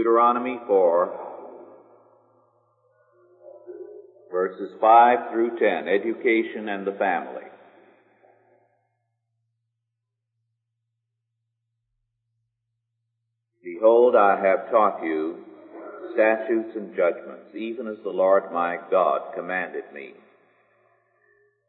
Deuteronomy 0.00 0.58
4, 0.66 1.12
verses 4.32 4.70
5 4.80 5.30
through 5.30 5.58
10, 5.58 5.88
education 5.88 6.70
and 6.70 6.86
the 6.86 6.92
family. 6.92 7.42
Behold, 13.62 14.16
I 14.16 14.40
have 14.40 14.70
taught 14.70 15.04
you 15.04 15.36
statutes 16.14 16.74
and 16.76 16.96
judgments, 16.96 17.54
even 17.54 17.86
as 17.86 17.98
the 18.02 18.08
Lord 18.08 18.44
my 18.54 18.78
God 18.90 19.34
commanded 19.34 19.84
me, 19.92 20.14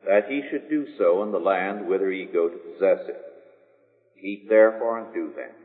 that 0.07 0.31
ye 0.31 0.41
should 0.49 0.69
do 0.69 0.87
so 0.97 1.21
in 1.23 1.33
the 1.33 1.37
land 1.37 1.85
whither 1.85 2.09
ye 2.09 2.27
go 2.31 2.47
to 2.47 2.55
possess 2.55 3.09
it. 3.09 3.21
Keep 4.21 4.47
therefore 4.47 4.99
and 4.99 5.13
do 5.13 5.33
them. 5.35 5.60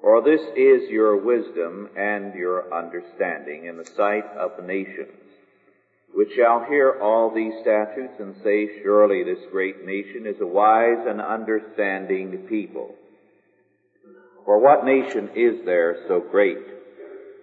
For 0.00 0.22
this 0.22 0.40
is 0.56 0.90
your 0.90 1.16
wisdom 1.16 1.88
and 1.96 2.34
your 2.34 2.72
understanding 2.72 3.64
in 3.66 3.76
the 3.76 3.84
sight 3.96 4.24
of 4.36 4.52
the 4.56 4.66
nations, 4.66 5.12
which 6.14 6.34
shall 6.36 6.64
hear 6.64 6.98
all 7.00 7.34
these 7.34 7.54
statutes 7.62 8.14
and 8.18 8.34
say, 8.42 8.82
Surely 8.82 9.24
this 9.24 9.44
great 9.50 9.84
nation 9.84 10.26
is 10.26 10.40
a 10.40 10.46
wise 10.46 11.06
and 11.06 11.20
understanding 11.20 12.46
people. 12.48 12.94
For 14.44 14.58
what 14.58 14.84
nation 14.84 15.30
is 15.34 15.64
there 15.64 16.04
so 16.06 16.20
great, 16.20 16.58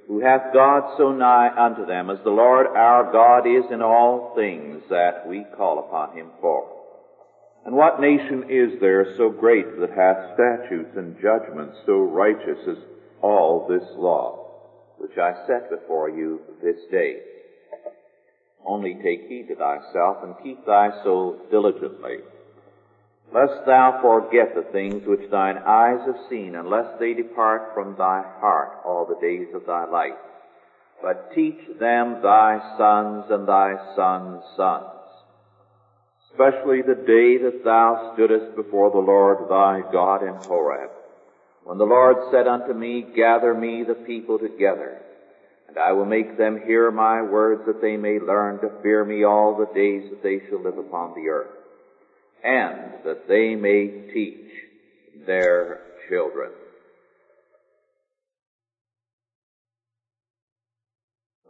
who 0.08 0.20
hath 0.20 0.54
God 0.54 0.96
so 0.98 1.12
nigh 1.12 1.50
unto 1.56 1.86
them 1.86 2.10
as 2.10 2.20
the 2.24 2.30
Lord 2.30 2.68
our 2.68 3.12
God 3.12 3.46
is 3.46 3.70
in 3.72 3.82
all 3.82 4.34
things 4.36 4.84
that 4.90 5.28
we 5.28 5.46
call 5.58 5.80
upon 5.80 6.16
him 6.16 6.28
for? 6.40 6.83
And 7.66 7.76
what 7.76 8.02
nation 8.02 8.46
is 8.50 8.80
there 8.82 9.16
so 9.16 9.30
great 9.30 9.80
that 9.80 9.92
hath 9.92 10.34
statutes 10.34 10.98
and 10.98 11.16
judgments 11.22 11.78
so 11.86 12.02
righteous 12.02 12.60
as 12.68 12.78
all 13.22 13.68
this 13.68 13.88
law, 13.96 14.48
which 14.98 15.18
I 15.18 15.34
set 15.48 15.70
before 15.70 16.10
you 16.10 16.42
this 16.62 16.76
day? 16.92 17.22
Only 18.66 18.96
take 18.96 19.28
heed 19.30 19.48
to 19.48 19.56
thyself 19.56 20.18
and 20.24 20.36
keep 20.44 20.66
thy 20.66 20.92
soul 21.04 21.38
diligently, 21.52 22.20
lest 23.34 23.66
thou 23.66 24.00
forget 24.02 24.56
the 24.56 24.70
things 24.74 25.08
which 25.08 25.32
thine 25.32 25.58
eyes 25.58 26.06
have 26.06 26.30
seen, 26.30 26.56
and 26.56 26.68
lest 26.68 27.00
they 27.00 27.14
depart 27.14 27.74
from 27.74 27.96
thy 27.98 28.24
heart 28.40 28.80
all 28.86 29.06
the 29.06 29.26
days 29.26 29.48
of 29.54 29.66
thy 29.66 29.86
life. 29.86 30.20
But 31.02 31.34
teach 31.34 31.60
them 31.80 32.22
thy 32.22 32.60
sons 32.78 33.26
and 33.30 33.48
thy 33.48 33.96
sons' 33.96 34.44
sons 34.58 35.03
especially 36.34 36.82
the 36.82 36.96
day 36.96 37.38
that 37.38 37.64
thou 37.64 38.16
stoodest 38.16 38.56
before 38.56 38.90
the 38.90 38.98
Lord 38.98 39.50
thy 39.50 39.82
God 39.92 40.24
in 40.24 40.34
Horeb, 40.48 40.90
when 41.64 41.78
the 41.78 41.86
Lord 41.86 42.18
said 42.32 42.48
unto 42.48 42.74
me, 42.74 43.06
Gather 43.16 43.54
me 43.54 43.84
the 43.84 43.94
people 43.94 44.40
together, 44.40 45.00
and 45.68 45.78
I 45.78 45.92
will 45.92 46.06
make 46.06 46.38
them 46.38 46.62
hear 46.66 46.92
my 46.92 47.22
words 47.22 47.62
that 47.68 47.82
they 47.82 47.98
may 47.98 48.20
learn 48.20 48.60
to 48.62 48.82
fear 48.82 49.06
me 49.06 49.24
all 49.24 49.56
the 49.56 49.74
days 49.74 50.10
that 50.10 50.24
they 50.24 50.42
shall 50.50 50.62
live 50.62 50.78
upon 50.78 51.14
the 51.14 51.30
earth, 51.30 51.52
and 52.44 53.06
that 53.06 53.28
they 53.28 53.56
may 53.56 53.88
teach 54.12 54.50
their 55.28 55.82
children. 56.10 56.50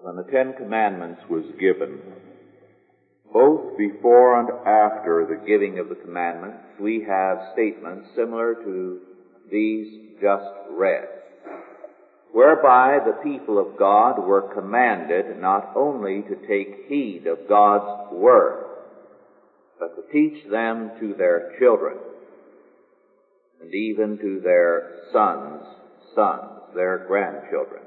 When 0.01 0.17
the 0.17 0.23
Ten 0.23 0.53
Commandments 0.53 1.21
was 1.29 1.45
given, 1.57 2.01
both 3.33 3.77
before 3.77 4.39
and 4.39 4.49
after 4.67 5.25
the 5.27 5.45
giving 5.47 5.79
of 5.79 5.89
the 5.89 5.95
commandments, 5.95 6.59
we 6.79 7.03
have 7.07 7.39
statements 7.53 8.07
similar 8.15 8.53
to 8.53 8.99
these 9.51 9.87
just 10.21 10.45
read, 10.71 11.07
whereby 12.31 12.99
the 13.03 13.23
people 13.23 13.57
of 13.57 13.77
God 13.77 14.19
were 14.19 14.53
commanded 14.53 15.39
not 15.41 15.71
only 15.75 16.21
to 16.21 16.47
take 16.47 16.87
heed 16.87 17.25
of 17.25 17.49
God's 17.49 18.13
word, 18.13 18.65
but 19.79 19.95
to 19.95 20.11
teach 20.11 20.49
them 20.49 20.91
to 20.99 21.15
their 21.15 21.55
children, 21.59 21.97
and 23.61 23.73
even 23.73 24.17
to 24.19 24.41
their 24.41 25.01
sons' 25.11 25.65
sons, 26.15 26.61
their 26.75 27.05
grandchildren. 27.07 27.81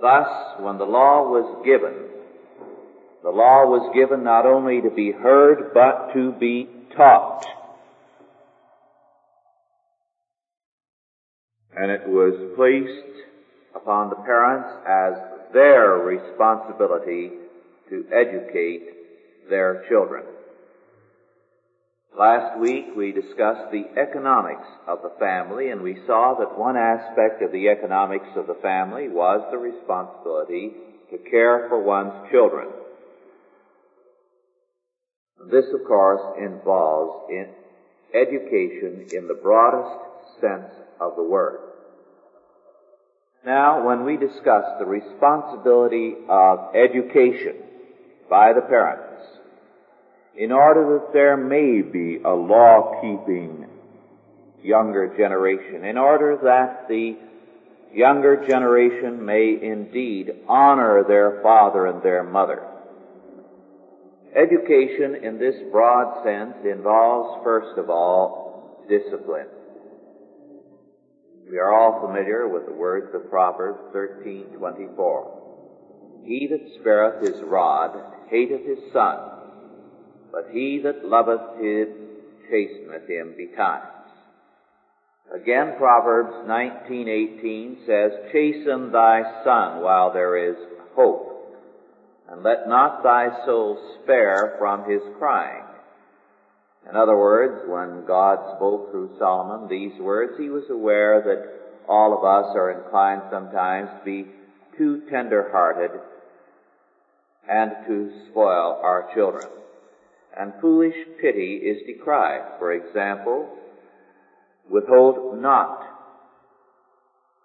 Thus, 0.00 0.60
when 0.60 0.78
the 0.78 0.84
law 0.84 1.30
was 1.30 1.64
given, 1.64 2.19
the 3.22 3.30
law 3.30 3.66
was 3.66 3.90
given 3.94 4.24
not 4.24 4.46
only 4.46 4.80
to 4.80 4.90
be 4.90 5.12
heard, 5.12 5.74
but 5.74 6.12
to 6.14 6.32
be 6.32 6.68
taught. 6.96 7.44
And 11.76 11.90
it 11.90 12.06
was 12.06 12.34
placed 12.56 13.26
upon 13.74 14.10
the 14.10 14.16
parents 14.16 14.68
as 14.86 15.52
their 15.52 15.98
responsibility 15.98 17.30
to 17.90 18.04
educate 18.12 19.48
their 19.48 19.84
children. 19.88 20.24
Last 22.18 22.58
week 22.58 22.86
we 22.96 23.12
discussed 23.12 23.70
the 23.70 23.86
economics 23.96 24.66
of 24.86 25.02
the 25.02 25.14
family 25.18 25.70
and 25.70 25.82
we 25.82 26.02
saw 26.06 26.34
that 26.38 26.58
one 26.58 26.76
aspect 26.76 27.42
of 27.42 27.52
the 27.52 27.68
economics 27.68 28.28
of 28.36 28.46
the 28.46 28.58
family 28.60 29.08
was 29.08 29.40
the 29.50 29.58
responsibility 29.58 30.72
to 31.10 31.18
care 31.30 31.66
for 31.68 31.80
one's 31.80 32.30
children. 32.30 32.68
This, 35.48 35.66
of 35.72 35.86
course, 35.86 36.20
involves 36.38 37.30
in 37.30 37.46
education 38.14 39.06
in 39.12 39.28
the 39.28 39.38
broadest 39.40 40.40
sense 40.40 40.72
of 41.00 41.16
the 41.16 41.22
word. 41.22 41.60
Now, 43.44 43.86
when 43.86 44.04
we 44.04 44.16
discuss 44.16 44.64
the 44.78 44.84
responsibility 44.84 46.14
of 46.28 46.74
education 46.74 47.56
by 48.28 48.52
the 48.52 48.60
parents, 48.60 49.06
in 50.36 50.52
order 50.52 50.98
that 50.98 51.12
there 51.12 51.36
may 51.36 51.80
be 51.80 52.20
a 52.22 52.30
law-keeping 52.30 53.66
younger 54.62 55.16
generation, 55.16 55.84
in 55.84 55.96
order 55.96 56.38
that 56.44 56.86
the 56.88 57.16
younger 57.92 58.46
generation 58.46 59.24
may 59.24 59.58
indeed 59.60 60.32
honor 60.46 61.02
their 61.08 61.40
father 61.42 61.86
and 61.86 62.02
their 62.02 62.22
mother, 62.22 62.62
Education 64.34 65.24
in 65.24 65.38
this 65.38 65.56
broad 65.72 66.24
sense 66.24 66.54
involves, 66.64 67.42
first 67.42 67.76
of 67.78 67.90
all, 67.90 68.86
discipline. 68.88 69.48
We 71.50 71.58
are 71.58 71.72
all 71.72 72.06
familiar 72.06 72.46
with 72.46 72.66
the 72.66 72.72
words 72.72 73.12
of 73.12 73.28
Proverbs 73.28 73.80
13:24. 73.92 76.22
He 76.24 76.46
that 76.46 76.68
spareth 76.78 77.26
his 77.26 77.42
rod 77.42 78.00
hateth 78.28 78.64
his 78.64 78.78
son, 78.92 79.18
but 80.30 80.50
he 80.52 80.78
that 80.78 81.04
loveth 81.04 81.60
him 81.60 81.88
chasteneth 82.48 83.08
him 83.08 83.34
betimes. 83.36 84.12
Again, 85.32 85.74
Proverbs 85.76 86.46
19:18 86.46 87.78
says, 87.84 88.12
"Chasten 88.30 88.92
thy 88.92 89.42
son 89.42 89.82
while 89.82 90.12
there 90.12 90.36
is 90.36 90.56
hope." 90.94 91.29
And 92.30 92.42
let 92.42 92.68
not 92.68 93.02
thy 93.02 93.44
soul 93.44 93.96
spare 94.02 94.56
from 94.58 94.88
his 94.88 95.02
crying. 95.18 95.64
In 96.88 96.96
other 96.96 97.16
words, 97.16 97.68
when 97.68 98.06
God 98.06 98.56
spoke 98.56 98.90
through 98.90 99.16
Solomon 99.18 99.68
these 99.68 100.00
words, 100.00 100.32
he 100.38 100.48
was 100.48 100.64
aware 100.70 101.20
that 101.22 101.88
all 101.88 102.16
of 102.16 102.24
us 102.24 102.54
are 102.56 102.70
inclined 102.70 103.22
sometimes 103.30 103.88
to 103.98 104.04
be 104.04 104.26
too 104.78 105.02
tender-hearted 105.10 105.90
and 107.48 107.72
to 107.86 108.12
spoil 108.30 108.80
our 108.82 109.10
children. 109.14 109.46
And 110.38 110.52
foolish 110.60 110.94
pity 111.20 111.56
is 111.56 111.84
decried. 111.86 112.58
For 112.58 112.72
example, 112.72 113.48
withhold 114.70 115.42
not 115.42 115.82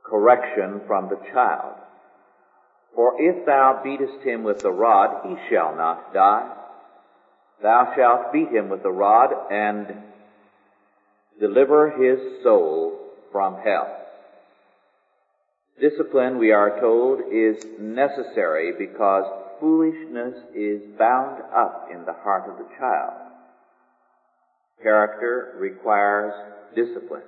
correction 0.03 0.81
from 0.85 1.09
the 1.09 1.19
child. 1.33 1.75
For 2.95 3.21
if 3.21 3.45
thou 3.45 3.81
beatest 3.83 4.23
him 4.23 4.43
with 4.43 4.59
the 4.59 4.71
rod, 4.71 5.27
he 5.27 5.35
shall 5.49 5.75
not 5.75 6.13
die. 6.13 6.49
Thou 7.61 7.93
shalt 7.95 8.31
beat 8.31 8.49
him 8.49 8.69
with 8.69 8.83
the 8.83 8.91
rod 8.91 9.31
and 9.51 9.87
deliver 11.39 11.91
his 11.91 12.41
soul 12.43 12.97
from 13.31 13.57
hell. 13.63 14.01
Discipline, 15.79 16.37
we 16.37 16.53
are 16.53 16.79
told, 16.79 17.19
is 17.31 17.57
necessary 17.79 18.71
because 18.77 19.25
foolishness 19.59 20.35
is 20.53 20.81
bound 20.97 21.41
up 21.53 21.89
in 21.93 22.05
the 22.05 22.13
heart 22.13 22.49
of 22.49 22.57
the 22.57 22.73
child. 22.79 23.13
Character 24.81 25.55
requires 25.59 26.33
discipline. 26.75 27.23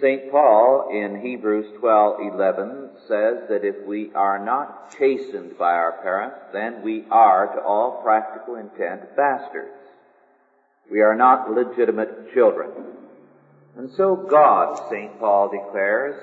St. 0.00 0.30
Paul 0.30 0.88
in 0.90 1.20
Hebrews 1.20 1.66
12:11 1.78 2.88
says 3.06 3.46
that 3.50 3.66
if 3.66 3.84
we 3.86 4.10
are 4.14 4.38
not 4.38 4.90
chastened 4.96 5.58
by 5.58 5.74
our 5.74 5.92
parents, 6.02 6.38
then 6.54 6.80
we 6.82 7.04
are, 7.10 7.48
to 7.48 7.62
all 7.62 8.00
practical 8.02 8.56
intent, 8.56 9.14
bastards. 9.14 9.76
We 10.90 11.02
are 11.02 11.14
not 11.14 11.50
legitimate 11.50 12.32
children. 12.32 12.70
And 13.76 13.90
so 13.90 14.16
God, 14.16 14.88
St. 14.88 15.18
Paul 15.18 15.50
declares, 15.50 16.16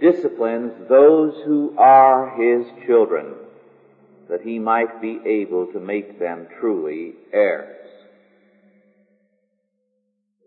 disciplines 0.00 0.72
those 0.88 1.34
who 1.44 1.74
are 1.76 2.30
his 2.36 2.64
children, 2.86 3.34
that 4.28 4.42
he 4.42 4.60
might 4.60 5.00
be 5.00 5.20
able 5.26 5.66
to 5.72 5.80
make 5.80 6.20
them 6.20 6.46
truly 6.60 7.14
heirs. 7.32 7.83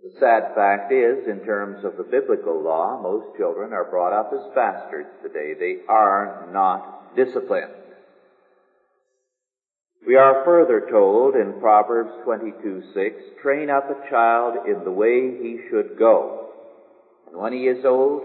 The 0.08 0.20
sad 0.22 0.56
fact 0.56 0.94
is, 0.94 1.28
in 1.28 1.44
terms 1.46 1.84
of 1.84 1.98
the 1.98 2.04
biblical 2.04 2.62
law, 2.64 2.98
most 3.02 3.38
children 3.38 3.74
are 3.74 3.90
brought 3.90 4.14
up 4.14 4.32
as 4.32 4.56
bastards 4.56 5.10
today. 5.22 5.54
They 5.60 5.80
are 5.90 6.48
not 6.54 7.14
disciplined. 7.18 7.74
We 10.08 10.16
are 10.16 10.46
further 10.46 10.88
told 10.90 11.36
in 11.36 11.60
Proverbs 11.60 12.12
22, 12.24 12.84
6, 12.94 13.16
train 13.42 13.70
up 13.70 13.90
a 13.90 14.10
child 14.10 14.66
in 14.66 14.86
the 14.86 14.92
way 14.92 15.42
he 15.42 15.60
should 15.70 16.00
go, 16.00 16.52
and 17.28 17.38
when 17.38 17.52
he 17.52 17.68
is 17.68 17.84
old, 17.84 18.24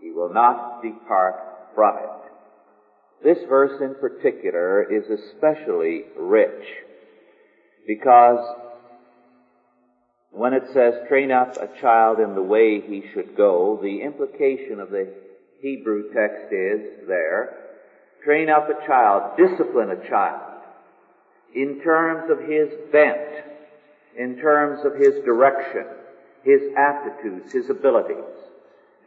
he 0.00 0.10
will 0.10 0.32
not 0.32 0.82
depart 0.82 1.36
from 1.76 1.98
it. 1.98 2.32
This 3.22 3.38
verse 3.48 3.80
in 3.80 3.94
particular 4.00 4.82
is 4.82 5.04
especially 5.08 6.02
rich 6.18 6.64
because 7.86 8.65
when 10.36 10.52
it 10.52 10.64
says 10.74 10.94
train 11.08 11.32
up 11.32 11.56
a 11.56 11.80
child 11.80 12.20
in 12.20 12.34
the 12.34 12.42
way 12.42 12.80
he 12.80 13.02
should 13.14 13.34
go, 13.34 13.78
the 13.82 14.02
implication 14.02 14.80
of 14.80 14.90
the 14.90 15.08
Hebrew 15.62 16.12
text 16.12 16.52
is 16.52 17.08
there, 17.08 17.56
train 18.22 18.50
up 18.50 18.68
a 18.68 18.86
child, 18.86 19.38
discipline 19.38 19.90
a 19.90 20.08
child 20.08 20.62
in 21.54 21.80
terms 21.80 22.30
of 22.30 22.38
his 22.40 22.68
bent, 22.92 23.44
in 24.18 24.36
terms 24.36 24.84
of 24.84 24.96
his 24.96 25.24
direction, 25.24 25.86
his 26.42 26.60
aptitudes, 26.76 27.50
his 27.52 27.70
abilities. 27.70 28.24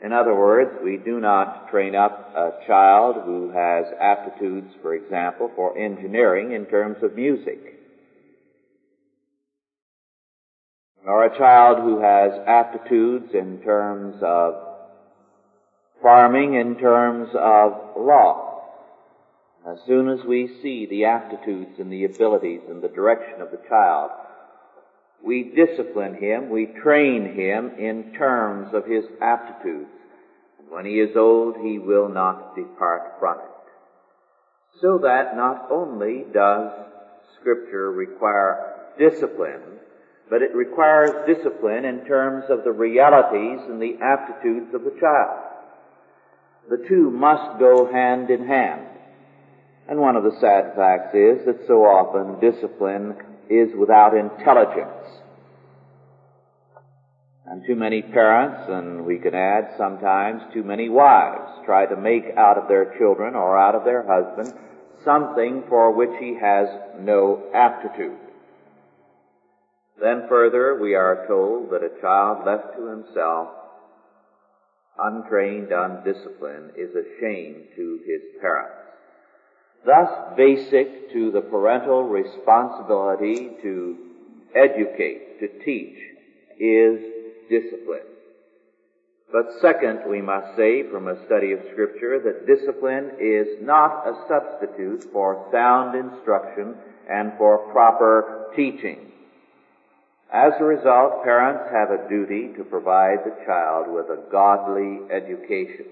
In 0.04 0.12
other 0.12 0.34
words, 0.34 0.72
we 0.84 0.98
do 0.98 1.20
not 1.20 1.70
train 1.70 1.94
up 1.94 2.34
a 2.36 2.66
child 2.66 3.18
who 3.24 3.52
has 3.52 3.86
aptitudes, 4.00 4.74
for 4.82 4.96
example, 4.96 5.52
for 5.56 5.78
engineering 5.78 6.54
in 6.54 6.66
terms 6.66 7.04
of 7.04 7.16
music. 7.16 7.79
Or 11.06 11.24
a 11.24 11.38
child 11.38 11.80
who 11.80 12.02
has 12.02 12.34
aptitudes 12.46 13.34
in 13.34 13.62
terms 13.62 14.16
of 14.22 14.56
farming, 16.02 16.56
in 16.56 16.76
terms 16.78 17.30
of 17.34 17.96
law. 17.98 18.64
As 19.68 19.80
soon 19.86 20.10
as 20.10 20.24
we 20.26 20.48
see 20.62 20.86
the 20.86 21.06
aptitudes 21.06 21.80
and 21.80 21.92
the 21.92 22.06
abilities 22.06 22.62
and 22.70 22.82
the 22.82 22.88
direction 22.88 23.42
of 23.42 23.52
the 23.52 23.62
child, 23.68 24.12
we 25.24 25.44
discipline 25.56 26.16
him, 26.16 26.50
we 26.50 26.66
train 26.66 27.34
him 27.34 27.72
in 27.78 28.14
terms 28.14 28.74
of 28.74 28.86
his 28.86 29.06
aptitudes. 29.22 29.90
And 30.60 30.70
when 30.70 30.86
he 30.86 31.00
is 31.00 31.16
old, 31.16 31.58
he 31.58 31.78
will 31.78 32.08
not 32.08 32.56
depart 32.56 33.20
from 33.20 33.40
it. 33.40 34.80
So 34.82 35.00
that 35.00 35.36
not 35.36 35.68
only 35.70 36.26
does 36.34 36.72
Scripture 37.40 37.92
require 37.92 38.76
discipline, 38.98 39.62
but 40.30 40.42
it 40.42 40.54
requires 40.54 41.10
discipline 41.26 41.86
in 41.86 42.06
terms 42.06 42.46
of 42.50 42.64
the 42.64 42.72
realities 42.72 43.60
and 43.68 43.82
the 43.82 43.98
aptitudes 44.02 44.74
of 44.74 44.84
the 44.84 44.96
child. 45.00 45.40
The 46.70 46.86
two 46.88 47.10
must 47.10 47.60
go 47.60 47.92
hand 47.92 48.30
in 48.30 48.46
hand. 48.46 48.86
And 49.88 50.00
one 50.00 50.16
of 50.16 50.24
the 50.24 50.38
sad 50.40 50.76
facts 50.76 51.16
is 51.16 51.46
that 51.48 51.66
so 51.66 51.82
often 51.82 52.40
discipline 52.40 53.16
is 53.50 53.70
without 53.76 54.16
intelligence. 54.16 55.10
And 57.48 57.66
too 57.66 57.76
many 57.76 58.04
parents, 58.04 58.70
and 58.70 59.08
we 59.08 59.18
can 59.18 59.34
add 59.34 59.74
sometimes 59.80 60.44
too 60.54 60.64
many 60.64 60.90
wives, 60.90 61.66
try 61.66 61.88
to 61.88 61.98
make 61.98 62.26
out 62.38 62.60
of 62.60 62.68
their 62.68 62.96
children 63.00 63.34
or 63.34 63.58
out 63.58 63.74
of 63.74 63.84
their 63.84 64.06
husband 64.06 64.54
something 65.04 65.64
for 65.68 65.92
which 65.92 66.12
he 66.20 66.38
has 66.40 66.68
no 67.00 67.42
aptitude. 67.56 68.29
Then 70.02 70.28
further, 70.30 70.80
we 70.80 70.96
are 70.96 71.26
told 71.28 71.72
that 71.72 71.84
a 71.84 72.02
child 72.02 72.46
left 72.46 72.78
to 72.78 72.88
himself, 72.88 73.50
untrained, 74.98 75.72
undisciplined, 75.72 76.72
is 76.78 76.96
a 76.96 77.20
shame 77.20 77.66
to 77.76 78.00
his 78.06 78.22
parents. 78.42 78.76
Thus 79.86 80.10
basic 80.36 81.12
to 81.14 81.32
the 81.32 81.42
parental 81.42 82.04
responsibility 82.04 83.52
to 83.62 83.98
educate, 84.56 85.40
to 85.40 85.64
teach, 85.64 85.98
is 86.60 87.00
discipline. 87.50 88.04
But 89.32 89.60
second, 89.62 90.10
we 90.10 90.22
must 90.22 90.58
say 90.58 90.90
from 90.90 91.08
a 91.08 91.26
study 91.26 91.52
of 91.52 91.60
scripture 91.72 92.20
that 92.20 92.48
discipline 92.48 93.12
is 93.20 93.48
not 93.62 94.08
a 94.08 94.26
substitute 94.28 95.06
for 95.14 95.48
sound 95.52 95.96
instruction 95.96 96.76
and 97.10 97.34
for 97.38 97.72
proper 97.72 98.52
teaching. 98.56 99.12
As 100.32 100.54
a 100.60 100.64
result, 100.64 101.24
parents 101.24 101.72
have 101.72 101.90
a 101.90 102.08
duty 102.08 102.54
to 102.56 102.64
provide 102.64 103.26
the 103.26 103.46
child 103.48 103.88
with 103.90 104.06
a 104.10 104.30
godly 104.32 105.00
education. 105.12 105.88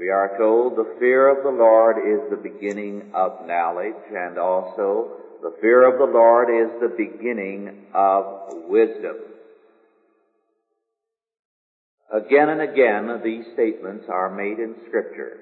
We 0.00 0.08
are 0.08 0.38
told 0.38 0.76
the 0.76 0.96
fear 0.98 1.28
of 1.28 1.42
the 1.42 1.50
Lord 1.50 1.98
is 1.98 2.30
the 2.30 2.36
beginning 2.36 3.10
of 3.12 3.46
knowledge 3.46 4.00
and 4.14 4.38
also 4.38 5.10
the 5.42 5.54
fear 5.60 5.86
of 5.86 5.98
the 5.98 6.12
Lord 6.12 6.48
is 6.48 6.80
the 6.80 6.94
beginning 6.96 7.86
of 7.92 8.64
wisdom. 8.68 9.16
Again 12.10 12.48
and 12.48 12.62
again 12.62 13.20
these 13.22 13.44
statements 13.52 14.06
are 14.08 14.34
made 14.34 14.58
in 14.58 14.74
scripture. 14.86 15.38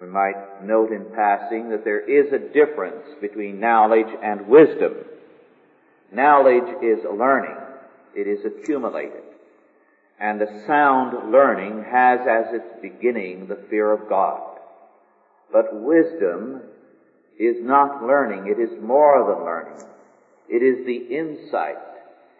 We 0.00 0.06
might 0.06 0.62
note 0.62 0.92
in 0.92 1.06
passing 1.14 1.70
that 1.70 1.84
there 1.84 2.00
is 2.00 2.32
a 2.32 2.52
difference 2.52 3.18
between 3.20 3.58
knowledge 3.58 4.14
and 4.22 4.46
wisdom. 4.46 4.94
Knowledge 6.12 6.82
is 6.82 7.04
learning. 7.04 7.56
It 8.14 8.26
is 8.26 8.44
accumulated 8.44 9.22
and 10.18 10.40
a 10.40 10.66
sound 10.66 11.30
learning 11.30 11.84
has 11.90 12.20
as 12.20 12.54
its 12.54 12.80
beginning 12.80 13.46
the 13.46 13.58
fear 13.68 13.92
of 13.92 14.08
God. 14.08 14.58
But 15.52 15.74
wisdom 15.74 16.62
is 17.38 17.56
not 17.60 18.02
learning, 18.02 18.46
it 18.46 18.60
is 18.60 18.82
more 18.82 19.34
than 19.34 19.44
learning. 19.44 19.84
It 20.48 20.62
is 20.62 20.86
the 20.86 21.14
insight, 21.14 21.76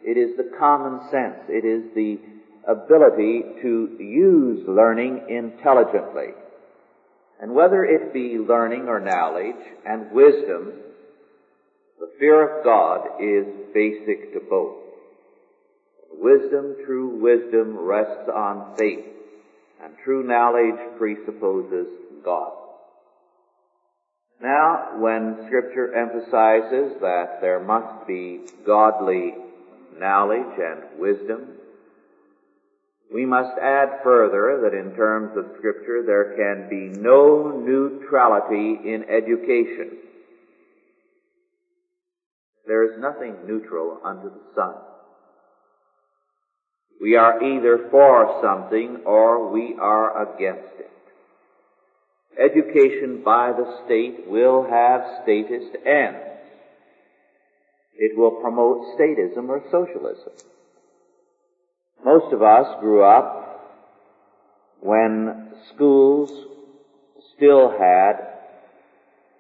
it 0.03 0.17
is 0.17 0.37
the 0.37 0.57
common 0.59 1.01
sense, 1.11 1.37
it 1.49 1.65
is 1.65 1.95
the 1.95 2.19
ability 2.67 3.43
to 3.63 3.97
use 4.01 4.67
learning 4.67 5.27
intelligently. 5.29 6.33
And 7.41 7.55
whether 7.55 7.85
it 7.85 8.15
be 8.15 8.39
learning 8.39 8.89
or 8.89 8.99
knowledge 9.01 9.63
and 9.85 10.11
wisdom, 10.11 10.73
the 11.99 12.11
fear 12.19 12.59
of 12.59 12.65
God 12.65 13.21
is 13.21 13.47
basic 13.73 14.33
to 14.35 14.41
both. 14.49 14.77
Wisdom, 16.13 16.77
true 16.85 17.21
wisdom 17.21 17.77
rests 17.79 18.29
on 18.35 18.77
faith, 18.77 19.05
and 19.83 19.95
true 20.05 20.23
knowledge 20.23 20.99
presupposes 20.99 21.87
God. 22.25 22.53
Now, 24.41 24.99
when 24.99 25.47
scripture 25.47 25.95
emphasizes 25.95 27.01
that 27.01 27.41
there 27.41 27.61
must 27.61 28.07
be 28.07 28.41
godly 28.67 29.35
knowledge 29.99 30.59
and 30.59 30.99
wisdom, 30.99 31.53
we 33.13 33.25
must 33.25 33.57
add 33.59 34.01
further 34.03 34.61
that 34.63 34.77
in 34.77 34.95
terms 34.97 35.37
of 35.37 35.57
scripture 35.59 36.03
there 36.05 36.35
can 36.37 36.69
be 36.69 36.99
no 36.99 37.51
neutrality 37.51 38.79
in 38.85 39.05
education. 39.09 39.99
There 42.67 42.85
is 42.85 43.01
nothing 43.01 43.37
neutral 43.47 44.01
under 44.05 44.29
the 44.29 44.55
sun. 44.55 44.75
We 47.01 47.15
are 47.17 47.43
either 47.43 47.89
for 47.91 48.41
something 48.43 49.03
or 49.05 49.53
we 49.53 49.77
are 49.81 50.35
against 50.35 50.81
it. 50.81 50.91
Education 52.39 53.23
by 53.25 53.53
the 53.53 53.79
state 53.85 54.27
will 54.27 54.67
have 54.69 55.23
statist 55.23 55.77
ends. 55.87 56.19
It 57.99 58.17
will 58.17 58.43
promote 58.43 58.99
statism 58.99 59.49
or 59.49 59.63
socialism. 59.71 60.33
Most 62.05 62.33
of 62.33 62.43
us 62.43 62.67
grew 62.81 63.03
up 63.03 63.47
when 64.81 65.53
schools 65.75 66.31
still 67.37 67.71
had 67.71 68.15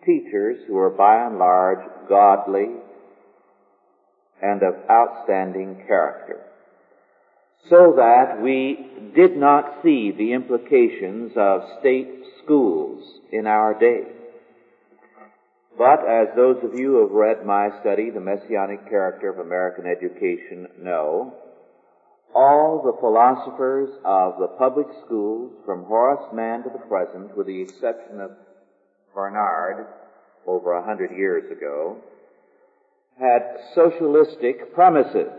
teachers 0.04 0.58
who 0.66 0.74
were 0.74 0.90
by 0.90 1.26
and 1.26 1.38
large 1.38 1.84
godly 2.08 2.68
and 4.42 4.62
of 4.62 4.74
outstanding 4.90 5.84
character 5.86 6.46
so 7.68 7.94
that 7.96 8.40
we 8.40 8.86
did 9.14 9.36
not 9.36 9.82
see 9.82 10.12
the 10.12 10.32
implications 10.32 11.32
of 11.36 11.62
state 11.80 12.22
schools 12.42 13.02
in 13.32 13.46
our 13.46 13.78
day. 13.78 14.02
But 15.76 16.08
as 16.08 16.28
those 16.36 16.62
of 16.62 16.78
you 16.78 16.92
who 16.92 17.00
have 17.02 17.10
read 17.10 17.44
my 17.44 17.68
study, 17.80 18.10
The 18.10 18.20
Messianic 18.20 18.88
Character 18.88 19.28
of 19.28 19.38
American 19.38 19.84
Education, 19.86 20.68
know, 20.80 21.34
all 22.34 22.82
the 22.82 22.98
philosophers 23.00 23.90
of 24.04 24.38
the 24.38 24.48
public 24.58 24.86
schools 25.04 25.52
from 25.64 25.84
Horace 25.84 26.32
Mann 26.32 26.62
to 26.62 26.70
the 26.70 26.84
present, 26.86 27.36
with 27.36 27.46
the 27.46 27.62
exception 27.62 28.20
of 28.20 28.30
Barnard 29.14 29.86
over 30.46 30.72
a 30.72 30.84
hundred 30.84 31.16
years 31.16 31.50
ago, 31.50 31.96
had 33.18 33.42
socialistic 33.74 34.74
premises. 34.74 35.30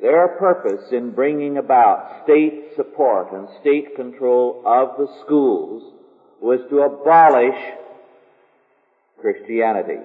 Their 0.00 0.28
purpose 0.38 0.92
in 0.92 1.10
bringing 1.10 1.58
about 1.58 2.22
state 2.24 2.70
support 2.76 3.32
and 3.32 3.48
state 3.60 3.96
control 3.96 4.62
of 4.64 4.96
the 4.96 5.08
schools 5.24 5.94
was 6.40 6.60
to 6.70 6.80
abolish 6.80 7.58
Christianity, 9.20 10.00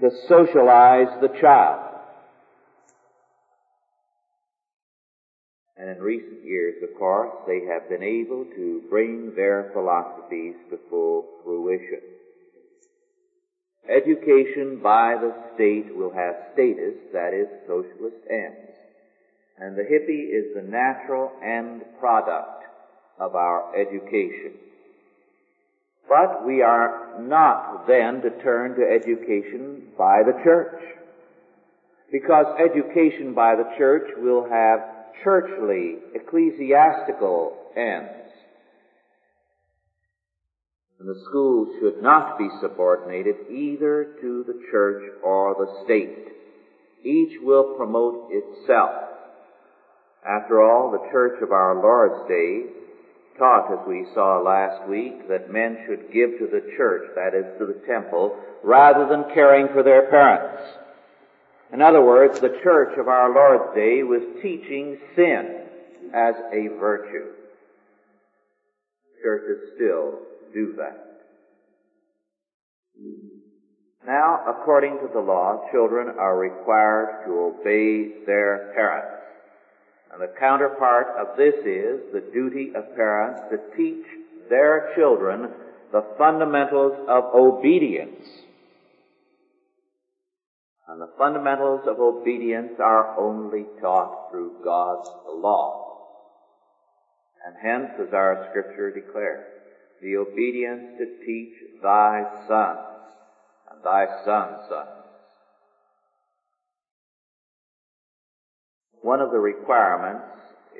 to 0.00 0.10
socialize 0.28 1.08
the 1.22 1.34
child. 1.40 1.80
And 5.76 5.88
in 5.88 6.02
recent 6.02 6.44
years, 6.44 6.82
of 6.82 6.96
course, 6.98 7.32
they 7.46 7.62
have 7.72 7.88
been 7.88 8.02
able 8.02 8.44
to 8.44 8.82
bring 8.90 9.34
their 9.34 9.70
philosophies 9.72 10.54
to 10.70 10.78
full 10.90 11.26
fruition. 11.42 12.00
Education 13.88 14.80
by 14.82 15.14
the 15.20 15.34
state 15.54 15.94
will 15.94 16.12
have 16.12 16.34
statist, 16.54 17.12
that 17.12 17.34
is, 17.34 17.48
socialist 17.66 18.16
ends. 18.30 18.70
And 19.58 19.76
the 19.76 19.82
hippie 19.82 20.32
is 20.32 20.54
the 20.54 20.62
natural 20.62 21.30
end 21.42 21.82
product 22.00 22.64
of 23.18 23.34
our 23.34 23.76
education. 23.76 24.52
But 26.08 26.46
we 26.46 26.62
are 26.62 27.20
not 27.20 27.86
then 27.86 28.22
to 28.22 28.30
turn 28.42 28.74
to 28.76 28.82
education 28.82 29.88
by 29.96 30.22
the 30.24 30.38
church. 30.42 30.82
Because 32.10 32.46
education 32.58 33.34
by 33.34 33.54
the 33.56 33.70
church 33.76 34.08
will 34.16 34.48
have 34.48 34.80
churchly, 35.22 35.96
ecclesiastical 36.14 37.56
ends. 37.76 38.23
And 41.04 41.14
the 41.14 41.24
schools 41.28 41.68
should 41.80 42.02
not 42.02 42.38
be 42.38 42.48
subordinated 42.62 43.36
either 43.50 44.16
to 44.22 44.44
the 44.46 44.58
church 44.70 45.02
or 45.22 45.54
the 45.54 45.84
state. 45.84 46.28
Each 47.04 47.38
will 47.42 47.74
promote 47.76 48.30
itself. 48.30 49.04
After 50.26 50.62
all, 50.62 50.90
the 50.90 51.10
church 51.12 51.42
of 51.42 51.52
our 51.52 51.74
Lord's 51.74 52.26
day 52.26 52.70
taught, 53.38 53.70
as 53.70 53.86
we 53.86 54.06
saw 54.14 54.40
last 54.40 54.88
week, 54.88 55.28
that 55.28 55.52
men 55.52 55.76
should 55.86 56.10
give 56.10 56.38
to 56.38 56.46
the 56.46 56.72
church, 56.74 57.10
that 57.16 57.34
is, 57.34 57.58
to 57.58 57.66
the 57.66 57.82
temple, 57.86 58.38
rather 58.62 59.06
than 59.06 59.34
caring 59.34 59.68
for 59.74 59.82
their 59.82 60.08
parents. 60.08 60.62
In 61.70 61.82
other 61.82 62.00
words, 62.00 62.40
the 62.40 62.58
church 62.62 62.96
of 62.98 63.08
our 63.08 63.28
Lord's 63.28 63.74
day 63.74 64.02
was 64.04 64.22
teaching 64.40 64.96
sin 65.14 65.66
as 66.14 66.34
a 66.50 66.68
virtue. 66.80 67.26
Churches 69.22 69.72
still 69.76 70.20
do 70.54 70.74
that. 70.78 71.14
Now, 74.06 74.40
according 74.48 74.98
to 74.98 75.08
the 75.12 75.20
law, 75.20 75.62
children 75.72 76.08
are 76.18 76.38
required 76.38 77.24
to 77.26 77.32
obey 77.32 78.24
their 78.26 78.72
parents. 78.74 79.22
And 80.12 80.22
the 80.22 80.32
counterpart 80.38 81.08
of 81.18 81.36
this 81.36 81.54
is 81.64 82.12
the 82.12 82.24
duty 82.32 82.72
of 82.76 82.94
parents 82.94 83.40
to 83.50 83.76
teach 83.76 84.04
their 84.48 84.92
children 84.94 85.48
the 85.90 86.04
fundamentals 86.18 86.92
of 87.08 87.24
obedience. 87.34 88.24
And 90.86 91.00
the 91.00 91.10
fundamentals 91.18 91.80
of 91.88 91.98
obedience 91.98 92.74
are 92.78 93.18
only 93.18 93.64
taught 93.80 94.30
through 94.30 94.56
God's 94.62 95.08
law. 95.32 95.80
And 97.46 97.56
hence, 97.60 97.90
as 98.06 98.12
our 98.12 98.46
scripture 98.50 98.90
declares, 98.90 99.53
the 100.02 100.16
obedience 100.16 100.98
to 100.98 101.24
teach 101.24 101.54
thy 101.82 102.22
sons 102.48 102.78
and 103.70 103.84
thy 103.84 104.06
sons' 104.24 104.68
sons. 104.68 104.88
One 109.02 109.20
of 109.20 109.30
the 109.30 109.38
requirements 109.38 110.24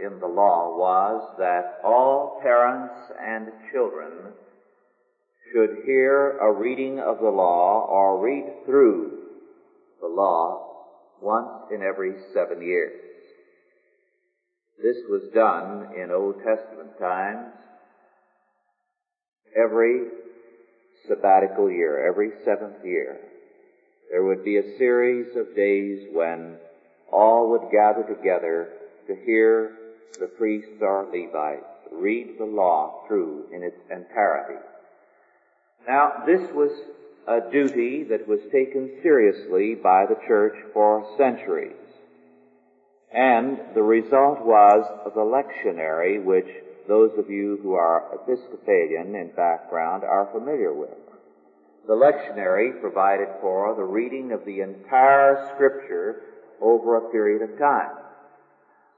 in 0.03 0.19
the 0.19 0.27
law 0.27 0.77
was 0.77 1.37
that 1.39 1.81
all 1.85 2.41
parents 2.43 2.95
and 3.21 3.49
children 3.73 4.33
should 5.53 5.85
hear 5.85 6.39
a 6.39 6.53
reading 6.53 6.99
of 6.99 7.19
the 7.19 7.29
law 7.29 7.87
or 7.87 8.25
read 8.25 8.65
through 8.67 9.19
the 10.01 10.09
law 10.09 10.65
once 11.21 11.71
in 11.73 11.83
every 11.83 12.15
seven 12.33 12.63
years. 12.63 13.01
This 14.83 14.97
was 15.09 15.31
done 15.33 15.95
in 15.97 16.11
Old 16.11 16.37
Testament 16.39 16.99
times 16.99 17.53
every 19.57 20.09
sabbatical 21.07 21.71
year, 21.71 22.07
every 22.09 22.31
seventh 22.45 22.85
year. 22.85 23.19
There 24.11 24.25
would 24.25 24.45
be 24.45 24.59
a 24.59 24.79
series 24.79 25.37
of 25.37 25.55
days 25.57 26.09
when 26.13 26.57
all 27.13 27.51
would 27.51 27.71
gather 27.71 28.03
together 28.03 28.69
to 29.07 29.17
hear 29.25 29.77
the 30.19 30.27
priests 30.27 30.81
or 30.81 31.07
Levites 31.13 31.65
read 31.93 32.39
the 32.39 32.45
law 32.45 33.05
through 33.07 33.47
in 33.53 33.63
its 33.63 33.79
entirety. 33.91 34.61
Now, 35.87 36.25
this 36.27 36.51
was 36.53 36.71
a 37.27 37.51
duty 37.51 38.05
that 38.05 38.29
was 38.29 38.41
taken 38.53 38.91
seriously 39.03 39.75
by 39.75 40.07
the 40.07 40.19
church 40.27 40.55
for 40.73 41.07
centuries. 41.17 41.73
And 43.13 43.59
the 43.75 43.83
result 43.83 44.41
was 44.43 44.85
the 45.05 45.21
lectionary, 45.21 46.23
which 46.23 46.49
those 46.89 47.13
of 47.19 47.31
you 47.31 47.59
who 47.63 47.75
are 47.75 48.11
Episcopalian 48.15 49.15
in 49.15 49.31
background 49.37 50.05
are 50.05 50.29
familiar 50.33 50.73
with. 50.73 50.91
The 51.87 51.95
lectionary 51.95 52.81
provided 52.81 53.29
for 53.41 53.75
the 53.75 53.85
reading 53.85 54.33
of 54.33 54.45
the 54.45 54.61
entire 54.61 55.51
scripture 55.55 56.23
over 56.61 56.97
a 56.97 57.11
period 57.11 57.43
of 57.43 57.59
time, 57.59 57.97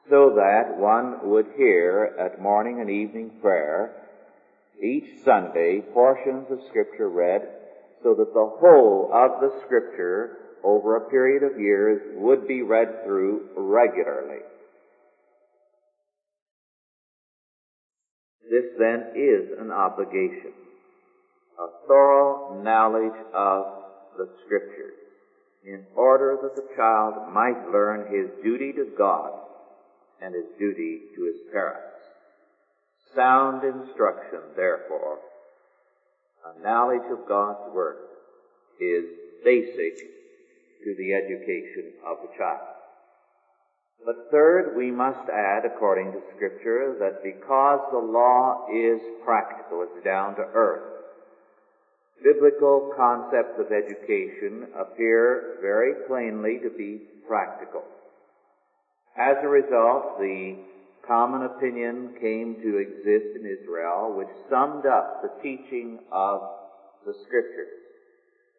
so 0.09 0.35
that 0.37 0.79
one 0.79 1.29
would 1.29 1.47
hear 1.57 2.17
at 2.19 2.41
morning 2.41 2.81
and 2.81 2.91
evening 2.91 3.31
prayer 3.41 4.03
each 4.83 5.25
Sunday 5.25 5.81
portions 5.93 6.51
of 6.51 6.61
scripture 6.69 7.09
read 7.09 7.43
so 8.03 8.15
that 8.15 8.35
the 8.35 8.53
whole 8.61 9.11
of 9.13 9.41
the 9.41 9.53
scripture 9.65 10.37
over 10.63 10.97
a 10.97 11.11
period 11.11 11.43
of 11.43 11.61
years 11.61 12.01
would 12.17 12.47
be 12.47 12.63
read 12.63 13.05
through 13.05 13.49
regularly. 13.57 14.43
This 18.51 18.65
then 18.79 19.13
is 19.17 19.59
an 19.59 19.71
obligation, 19.71 20.53
a 21.59 21.67
thorough 21.89 22.63
knowledge 22.63 23.21
of 23.35 23.67
the 24.17 24.29
scriptures 24.45 24.95
in 25.65 25.85
order 25.97 26.39
that 26.43 26.55
the 26.55 26.69
child 26.77 27.33
might 27.33 27.73
learn 27.73 28.13
his 28.13 28.31
duty 28.43 28.73
to 28.73 28.87
God 28.97 29.33
and 30.23 30.35
his 30.35 30.47
duty 30.59 31.01
to 31.17 31.25
his 31.25 31.41
parents. 31.53 31.83
Sound 33.15 33.65
instruction, 33.65 34.41
therefore, 34.55 35.19
a 36.45 36.63
knowledge 36.63 37.11
of 37.11 37.27
God's 37.27 37.75
Word 37.75 37.97
is 38.79 39.07
basic 39.45 39.99
to 40.85 40.95
the 40.97 41.15
education 41.15 41.93
of 42.07 42.19
the 42.23 42.37
child. 42.39 42.76
But 44.05 44.31
third, 44.31 44.77
we 44.77 44.91
must 44.91 45.29
add, 45.29 45.65
according 45.65 46.13
to 46.13 46.21
Scripture, 46.37 46.97
that 47.01 47.25
because 47.25 47.81
the 47.91 47.99
law 47.99 48.67
is 48.73 49.01
practical, 49.25 49.83
it's 49.83 50.05
down 50.05 50.37
to 50.37 50.43
earth, 50.55 50.97
biblical 52.23 52.93
concepts 52.97 53.59
of 53.59 53.73
education 53.73 54.69
appear 54.79 55.59
very 55.61 56.07
plainly 56.07 56.59
to 56.63 56.71
be 56.71 57.01
practical. 57.27 57.83
As 59.17 59.37
a 59.43 59.49
result, 59.49 60.19
the 60.19 60.57
common 61.07 61.43
opinion 61.43 62.11
came 62.21 62.57
to 62.63 62.79
exist 62.79 63.37
in 63.37 63.47
Israel 63.47 64.15
which 64.17 64.29
summed 64.51 64.87
up 64.87 65.23
the 65.23 65.43
teaching 65.43 65.99
of 66.13 66.43
the 67.07 67.15
scriptures. 67.27 67.69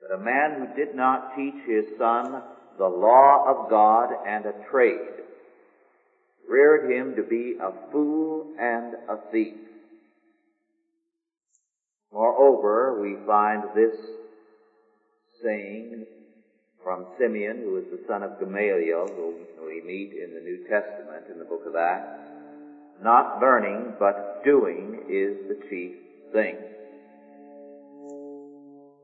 That 0.02 0.16
a 0.16 0.24
man 0.24 0.60
who 0.60 0.76
did 0.76 0.96
not 0.96 1.36
teach 1.36 1.56
his 1.66 1.86
son 1.98 2.42
the 2.78 2.88
law 2.88 3.46
of 3.48 3.70
God 3.70 4.10
and 4.28 4.46
a 4.46 4.54
trade 4.72 5.27
reared 6.48 6.92
him 6.92 7.16
to 7.16 7.24
be 7.24 7.56
a 7.62 7.72
fool 7.92 8.54
and 8.60 8.94
a 9.10 9.18
thief. 9.32 9.56
Moreover, 12.12 13.02
we 13.02 13.18
find 13.26 13.64
this 13.76 13.96
saying 15.44 16.06
from 16.84 17.06
Simeon, 17.20 17.58
who 17.58 17.78
is 17.78 17.86
the 17.92 18.08
son 18.08 18.24
of 18.24 18.40
Gamaliel, 18.40 19.08
whom 19.08 19.68
we 19.68 19.82
meet 19.82 20.14
in 20.14 20.34
the 20.34 20.40
New 20.40 20.60
Testament 20.70 21.26
in 21.30 21.38
the 21.38 21.46
book 21.46 21.64
of 21.66 21.76
Acts. 21.76 22.32
Not 23.02 23.42
learning, 23.42 23.94
but 24.00 24.42
doing 24.44 25.04
is 25.10 25.50
the 25.50 25.60
chief 25.70 25.96
thing. 26.32 26.56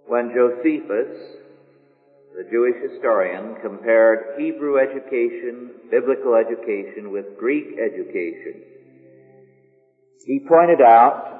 When 0.08 0.34
Josephus, 0.34 1.43
the 2.36 2.44
Jewish 2.50 2.92
historian, 2.92 3.56
compared 3.62 4.40
Hebrew 4.40 4.80
education, 4.80 5.72
biblical 5.92 6.36
education, 6.36 7.12
with 7.12 7.38
Greek 7.38 7.78
education. 7.78 8.62
He 10.26 10.40
pointed 10.48 10.82
out 10.82 11.34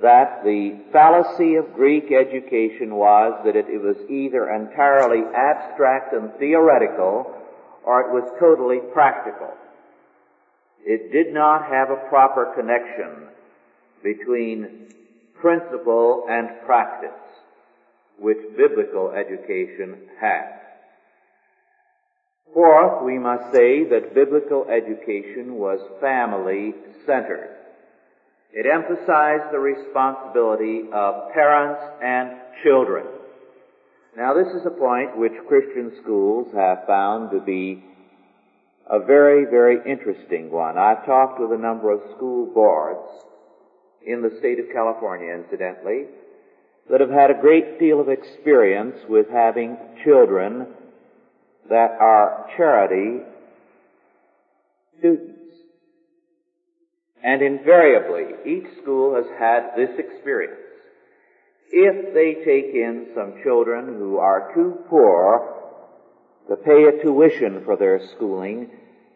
that 0.00 0.42
the 0.44 0.80
fallacy 0.92 1.56
of 1.56 1.74
Greek 1.74 2.10
education 2.10 2.94
was 2.94 3.40
that 3.44 3.56
it, 3.56 3.66
was 3.82 3.96
either 4.08 4.48
entirely 4.50 5.22
abstract 5.34 6.14
and 6.14 6.32
theoretical 6.38 7.38
or 7.84 8.00
it 8.00 8.12
was 8.12 8.30
totally 8.40 8.78
practical. 8.92 9.50
It 10.84 11.12
did 11.12 11.34
not 11.34 11.66
have 11.68 11.90
a 11.90 12.08
proper 12.08 12.52
connection 12.56 13.28
between 14.02 14.88
principle 15.40 16.26
and 16.28 16.48
practice, 16.64 17.10
which 18.22 18.38
biblical 18.56 19.10
education 19.10 19.96
has. 20.20 20.62
Fourth, 22.54 23.02
we 23.02 23.18
must 23.18 23.52
say 23.52 23.84
that 23.84 24.14
biblical 24.14 24.66
education 24.68 25.56
was 25.56 25.80
family 26.00 26.74
centered. 27.04 27.56
It 28.52 28.66
emphasized 28.66 29.50
the 29.50 29.58
responsibility 29.58 30.82
of 30.92 31.32
parents 31.32 31.82
and 32.02 32.38
children. 32.62 33.06
Now 34.16 34.34
this 34.34 34.52
is 34.54 34.66
a 34.66 34.70
point 34.70 35.16
which 35.16 35.32
Christian 35.48 35.92
schools 36.02 36.48
have 36.54 36.86
found 36.86 37.30
to 37.30 37.40
be 37.40 37.82
a 38.88 39.00
very, 39.00 39.46
very 39.46 39.78
interesting 39.90 40.50
one. 40.50 40.76
I've 40.76 41.06
talked 41.06 41.40
with 41.40 41.52
a 41.52 41.62
number 41.62 41.90
of 41.90 42.02
school 42.14 42.52
boards 42.52 43.24
in 44.04 44.20
the 44.20 44.36
state 44.38 44.58
of 44.58 44.66
California, 44.70 45.32
incidentally, 45.32 46.06
that 46.90 47.00
have 47.00 47.10
had 47.10 47.30
a 47.30 47.40
great 47.40 47.78
deal 47.78 48.00
of 48.00 48.08
experience 48.08 48.96
with 49.08 49.28
having 49.30 49.76
children 50.04 50.66
that 51.68 51.96
are 52.00 52.48
charity 52.56 53.20
students. 54.98 55.38
And 57.24 57.40
invariably, 57.40 58.34
each 58.44 58.82
school 58.82 59.14
has 59.14 59.26
had 59.38 59.70
this 59.76 59.96
experience. 59.98 60.58
If 61.70 62.12
they 62.14 62.44
take 62.44 62.74
in 62.74 63.06
some 63.14 63.42
children 63.42 63.86
who 63.86 64.18
are 64.18 64.52
too 64.54 64.78
poor 64.90 65.62
to 66.48 66.56
pay 66.56 66.84
a 66.84 67.02
tuition 67.02 67.62
for 67.64 67.76
their 67.76 68.00
schooling, 68.14 68.70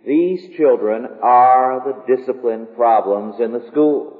these 0.06 0.56
children 0.56 1.06
are 1.20 1.82
the 1.84 2.16
discipline 2.16 2.68
problems 2.76 3.40
in 3.40 3.52
the 3.52 3.66
school. 3.70 4.16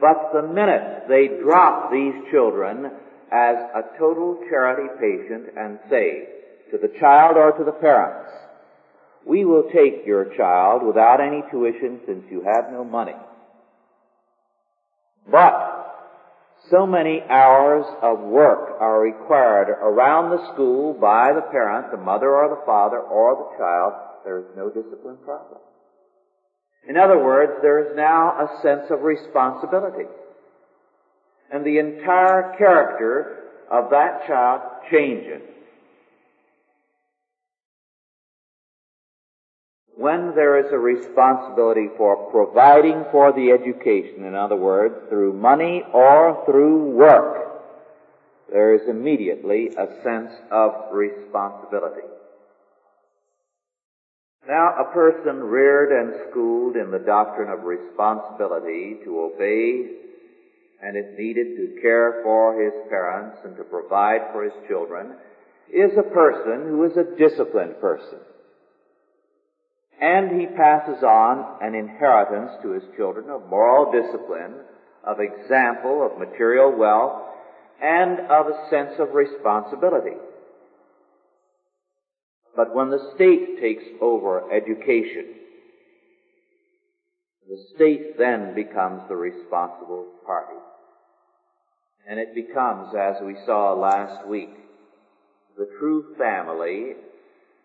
But 0.00 0.30
the 0.32 0.42
minute 0.42 1.04
they 1.08 1.28
drop 1.42 1.92
these 1.92 2.14
children 2.30 2.90
as 3.30 3.56
a 3.74 3.98
total 3.98 4.40
charity 4.48 4.88
patient 4.98 5.56
and 5.56 5.78
say 5.90 6.28
to 6.70 6.78
the 6.78 6.92
child 6.98 7.36
or 7.36 7.52
to 7.52 7.64
the 7.64 7.72
parents, 7.72 8.30
we 9.26 9.44
will 9.44 9.64
take 9.72 10.06
your 10.06 10.34
child 10.36 10.82
without 10.82 11.20
any 11.20 11.42
tuition 11.50 12.00
since 12.06 12.24
you 12.30 12.42
have 12.42 12.72
no 12.72 12.84
money. 12.84 13.14
But 15.30 15.80
so 16.70 16.86
many 16.86 17.20
hours 17.28 17.84
of 18.02 18.20
work 18.20 18.80
are 18.80 19.00
required 19.00 19.68
around 19.68 20.30
the 20.30 20.52
school 20.52 20.94
by 20.94 21.32
the 21.32 21.42
parent, 21.42 21.90
the 21.90 21.98
mother 21.98 22.30
or 22.30 22.48
the 22.48 22.64
father 22.64 23.00
or 23.00 23.36
the 23.36 23.58
child, 23.58 23.92
there 24.24 24.38
is 24.38 24.46
no 24.56 24.68
discipline 24.68 25.18
problem. 25.24 25.60
In 26.88 26.96
other 26.96 27.18
words, 27.18 27.52
there 27.62 27.80
is 27.86 27.96
now 27.96 28.30
a 28.30 28.62
sense 28.62 28.90
of 28.90 29.02
responsibility. 29.02 30.08
And 31.52 31.64
the 31.64 31.78
entire 31.78 32.54
character 32.56 33.44
of 33.70 33.90
that 33.90 34.26
child 34.26 34.62
changes. 34.90 35.42
when 40.00 40.34
there 40.34 40.58
is 40.58 40.72
a 40.72 40.78
responsibility 40.78 41.86
for 41.98 42.30
providing 42.30 43.04
for 43.12 43.34
the 43.34 43.50
education, 43.50 44.24
in 44.24 44.34
other 44.34 44.56
words, 44.56 44.94
through 45.10 45.34
money 45.34 45.82
or 45.92 46.42
through 46.46 46.92
work, 46.92 47.60
there 48.50 48.74
is 48.74 48.88
immediately 48.88 49.68
a 49.76 50.02
sense 50.02 50.32
of 50.50 50.72
responsibility. 50.90 52.06
Now, 54.48 54.74
a 54.80 54.92
person 54.92 55.44
reared 55.44 55.92
and 55.92 56.30
schooled 56.30 56.76
in 56.76 56.90
the 56.90 56.98
doctrine 56.98 57.50
of 57.50 57.64
responsibility 57.64 58.96
to 59.04 59.20
obey 59.20 59.96
and 60.82 60.96
if 60.96 61.18
needed 61.18 61.56
to 61.56 61.80
care 61.82 62.20
for 62.24 62.60
his 62.60 62.72
parents 62.88 63.36
and 63.44 63.56
to 63.56 63.64
provide 63.64 64.32
for 64.32 64.44
his 64.44 64.54
children 64.66 65.12
is 65.70 65.92
a 65.96 66.14
person 66.14 66.68
who 66.68 66.84
is 66.84 66.96
a 66.96 67.16
disciplined 67.16 67.78
person 67.80 68.18
and 70.00 70.40
he 70.40 70.46
passes 70.46 71.02
on 71.04 71.62
an 71.62 71.74
inheritance 71.74 72.52
to 72.62 72.72
his 72.72 72.82
children 72.96 73.28
of 73.28 73.46
moral 73.50 73.92
discipline, 73.92 74.54
of 75.04 75.20
example, 75.20 76.06
of 76.06 76.18
material 76.18 76.72
wealth, 76.72 77.20
and 77.82 78.20
of 78.20 78.46
a 78.46 78.68
sense 78.70 78.92
of 78.98 79.14
responsibility. 79.14 80.16
But 82.56 82.74
when 82.74 82.90
the 82.90 83.12
state 83.14 83.60
takes 83.60 83.84
over 84.00 84.50
education, 84.52 85.26
the 87.48 87.58
state 87.74 88.18
then 88.18 88.54
becomes 88.54 89.02
the 89.08 89.16
responsible 89.16 90.06
party. 90.26 90.58
And 92.08 92.18
it 92.18 92.34
becomes, 92.34 92.94
as 92.94 93.16
we 93.22 93.36
saw 93.46 93.72
last 93.72 94.26
week, 94.26 94.50
the 95.56 95.68
true 95.78 96.14
family 96.18 96.94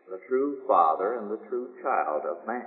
the 0.09 0.19
true 0.27 0.57
father 0.67 1.17
and 1.17 1.31
the 1.31 1.39
true 1.49 1.69
child 1.81 2.23
of 2.25 2.45
man. 2.45 2.65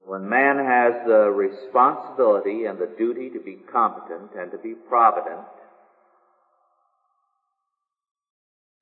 When 0.00 0.28
man 0.28 0.56
has 0.58 0.94
the 1.06 1.30
responsibility 1.30 2.64
and 2.64 2.78
the 2.78 2.88
duty 2.96 3.28
to 3.30 3.40
be 3.40 3.58
competent 3.70 4.32
and 4.34 4.50
to 4.52 4.58
be 4.58 4.74
provident, 4.88 5.44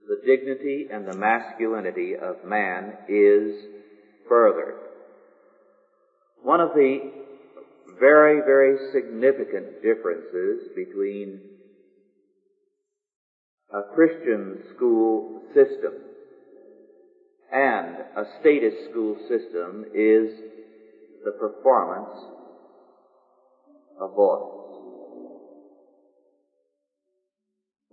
the 0.08 0.20
dignity 0.24 0.86
and 0.92 1.06
the 1.06 1.16
masculinity 1.16 2.14
of 2.14 2.44
man 2.44 2.92
is 3.08 3.54
furthered. 4.28 4.76
One 6.42 6.60
of 6.60 6.74
the 6.74 6.98
very, 7.98 8.40
very 8.40 8.76
significant 8.92 9.82
differences 9.82 10.68
between 10.76 11.40
a 13.72 13.82
Christian 13.94 14.62
school 14.76 15.42
system 15.54 15.92
and 17.52 17.96
a 18.16 18.24
statist 18.40 18.90
school 18.90 19.16
system 19.28 19.84
is 19.94 20.30
the 21.24 21.32
performance 21.32 22.18
of 24.00 24.14
boys. 24.14 24.65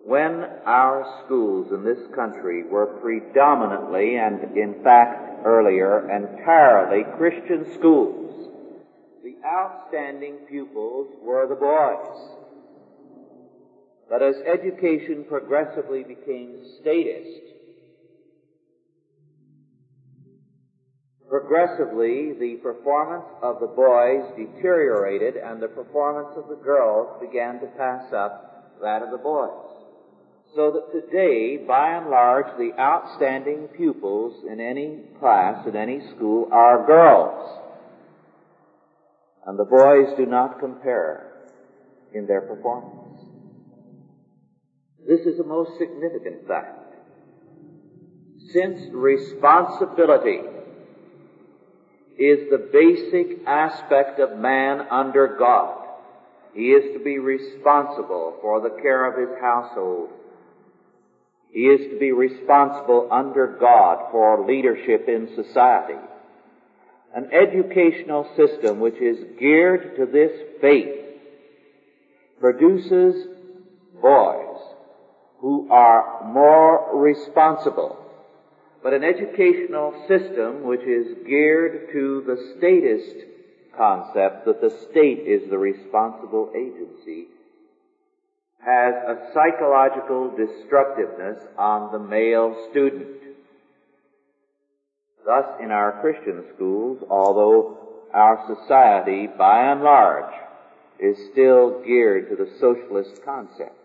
When 0.06 0.44
our 0.66 1.24
schools 1.24 1.72
in 1.72 1.86
this 1.86 2.14
country 2.14 2.64
were 2.64 2.88
predominantly 3.00 4.18
and 4.18 4.58
in 4.58 4.84
fact 4.84 5.46
earlier 5.46 6.10
entirely 6.12 7.06
Christian 7.18 7.74
schools, 7.74 8.52
the 9.24 9.36
outstanding 9.46 10.40
pupils 10.50 11.08
were 11.22 11.48
the 11.48 11.56
boys. 11.56 12.36
But 14.10 14.22
as 14.22 14.36
education 14.46 15.24
progressively 15.24 16.04
became 16.04 16.60
statist, 16.82 17.54
progressively 21.30 22.34
the 22.34 22.56
performance 22.62 23.26
of 23.42 23.62
the 23.62 23.68
boys 23.68 24.22
deteriorated 24.36 25.38
and 25.38 25.62
the 25.62 25.70
performance 25.70 26.36
of 26.36 26.50
the 26.50 26.62
girls 26.62 27.22
began 27.22 27.62
to 27.62 27.68
pass 27.78 28.12
up 28.12 28.80
that 28.82 29.02
of 29.02 29.10
the 29.10 29.18
boys. 29.18 29.73
So 30.56 30.72
that 30.72 30.92
today, 30.92 31.58
by 31.58 31.98
and 31.98 32.12
large, 32.12 32.46
the 32.60 32.80
outstanding 32.80 33.70
pupils 33.76 34.46
in 34.48 34.60
any 34.60 35.00
class, 35.20 35.66
in 35.66 35.76
any 35.76 36.00
school, 36.16 36.48
are 36.52 36.86
girls. 36.86 37.60
And 39.48 39.58
the 39.58 39.66
boys 39.66 40.16
do 40.16 40.28
not 40.28 40.60
compare 40.60 41.48
in 42.14 42.28
their 42.28 42.42
performance. 42.42 43.20
This 45.08 45.22
is 45.22 45.40
a 45.40 45.44
most 45.44 45.72
significant 45.80 46.48
fact. 46.48 46.94
Since 48.52 48.94
responsibility 48.94 50.40
is 52.20 52.48
the 52.52 52.70
basic 52.72 53.46
aspect 53.48 54.20
of 54.20 54.38
man 54.38 54.82
under 54.92 55.36
God, 55.40 55.88
he 56.54 56.68
is 56.68 56.94
to 56.94 57.04
be 57.04 57.18
responsible 57.18 58.38
for 58.40 58.62
the 58.62 58.80
care 58.82 59.06
of 59.12 59.18
his 59.18 59.42
household. 59.42 60.10
He 61.54 61.68
is 61.68 61.92
to 61.92 62.00
be 62.00 62.12
responsible 62.12 63.08
under 63.12 63.46
God 63.60 64.12
for 64.12 64.44
leadership 64.48 65.08
in 65.08 65.36
society. 65.36 66.00
An 67.14 67.30
educational 67.32 68.28
system 68.36 68.80
which 68.80 68.96
is 68.96 69.24
geared 69.40 69.96
to 69.98 70.08
this 70.08 70.32
faith 70.60 71.00
produces 72.40 73.28
boys 74.02 74.58
who 75.42 75.70
are 75.70 76.24
more 76.26 77.00
responsible. 77.00 78.04
But 78.82 78.94
an 78.94 79.04
educational 79.04 79.94
system 80.08 80.64
which 80.64 80.82
is 80.82 81.16
geared 81.28 81.92
to 81.92 82.24
the 82.26 82.56
statist 82.58 83.28
concept 83.78 84.46
that 84.46 84.60
the 84.60 84.72
state 84.90 85.20
is 85.20 85.52
the 85.52 85.58
responsible 85.60 86.52
agency 86.56 87.28
has 88.66 88.94
a 88.96 89.18
psychological 89.34 90.32
destructiveness 90.38 91.44
on 91.58 91.92
the 91.92 92.00
male 92.00 92.56
student. 92.70 93.08
Thus, 95.26 95.46
in 95.62 95.72
our 95.72 96.00
Christian 96.02 96.44
schools, 96.56 97.04
although 97.10 97.78
our 98.14 98.44
society, 98.48 99.28
by 99.28 99.72
and 99.72 99.82
large, 99.82 100.34
is 101.00 101.18
still 101.32 101.82
geared 101.86 102.30
to 102.30 102.36
the 102.36 102.52
socialist 102.60 103.24
concept, 103.26 103.76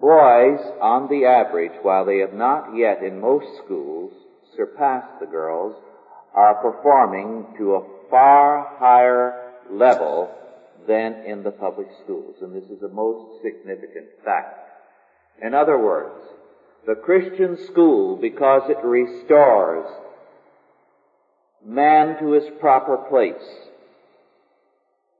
boys, 0.00 0.60
on 0.80 1.08
the 1.08 1.24
average, 1.26 1.72
while 1.82 2.04
they 2.04 2.18
have 2.18 2.34
not 2.34 2.76
yet 2.76 3.02
in 3.02 3.20
most 3.20 3.46
schools 3.64 4.12
surpassed 4.56 5.20
the 5.20 5.26
girls, 5.26 5.76
are 6.34 6.54
performing 6.54 7.46
to 7.56 7.74
a 7.74 7.86
far 8.10 8.76
higher 8.78 9.52
level 9.70 10.30
than 10.86 11.24
in 11.26 11.42
the 11.42 11.50
public 11.50 11.88
schools. 12.02 12.36
And 12.40 12.54
this 12.54 12.70
is 12.70 12.82
a 12.82 12.88
most 12.88 13.42
significant 13.42 14.06
fact. 14.24 14.58
In 15.42 15.54
other 15.54 15.78
words, 15.78 16.20
the 16.86 16.94
Christian 16.94 17.56
school, 17.66 18.16
because 18.16 18.68
it 18.68 18.78
restores 18.84 19.86
man 21.64 22.18
to 22.18 22.32
his 22.32 22.44
proper 22.60 22.96
place, 22.96 23.34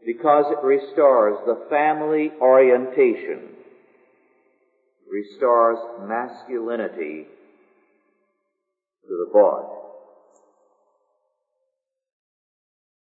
because 0.04 0.44
it 0.50 0.62
restores 0.62 1.38
the 1.46 1.66
family 1.70 2.30
orientation, 2.40 3.48
restores 5.10 5.78
masculinity 6.06 7.26
to 9.02 9.08
the 9.08 9.30
boy. 9.32 9.62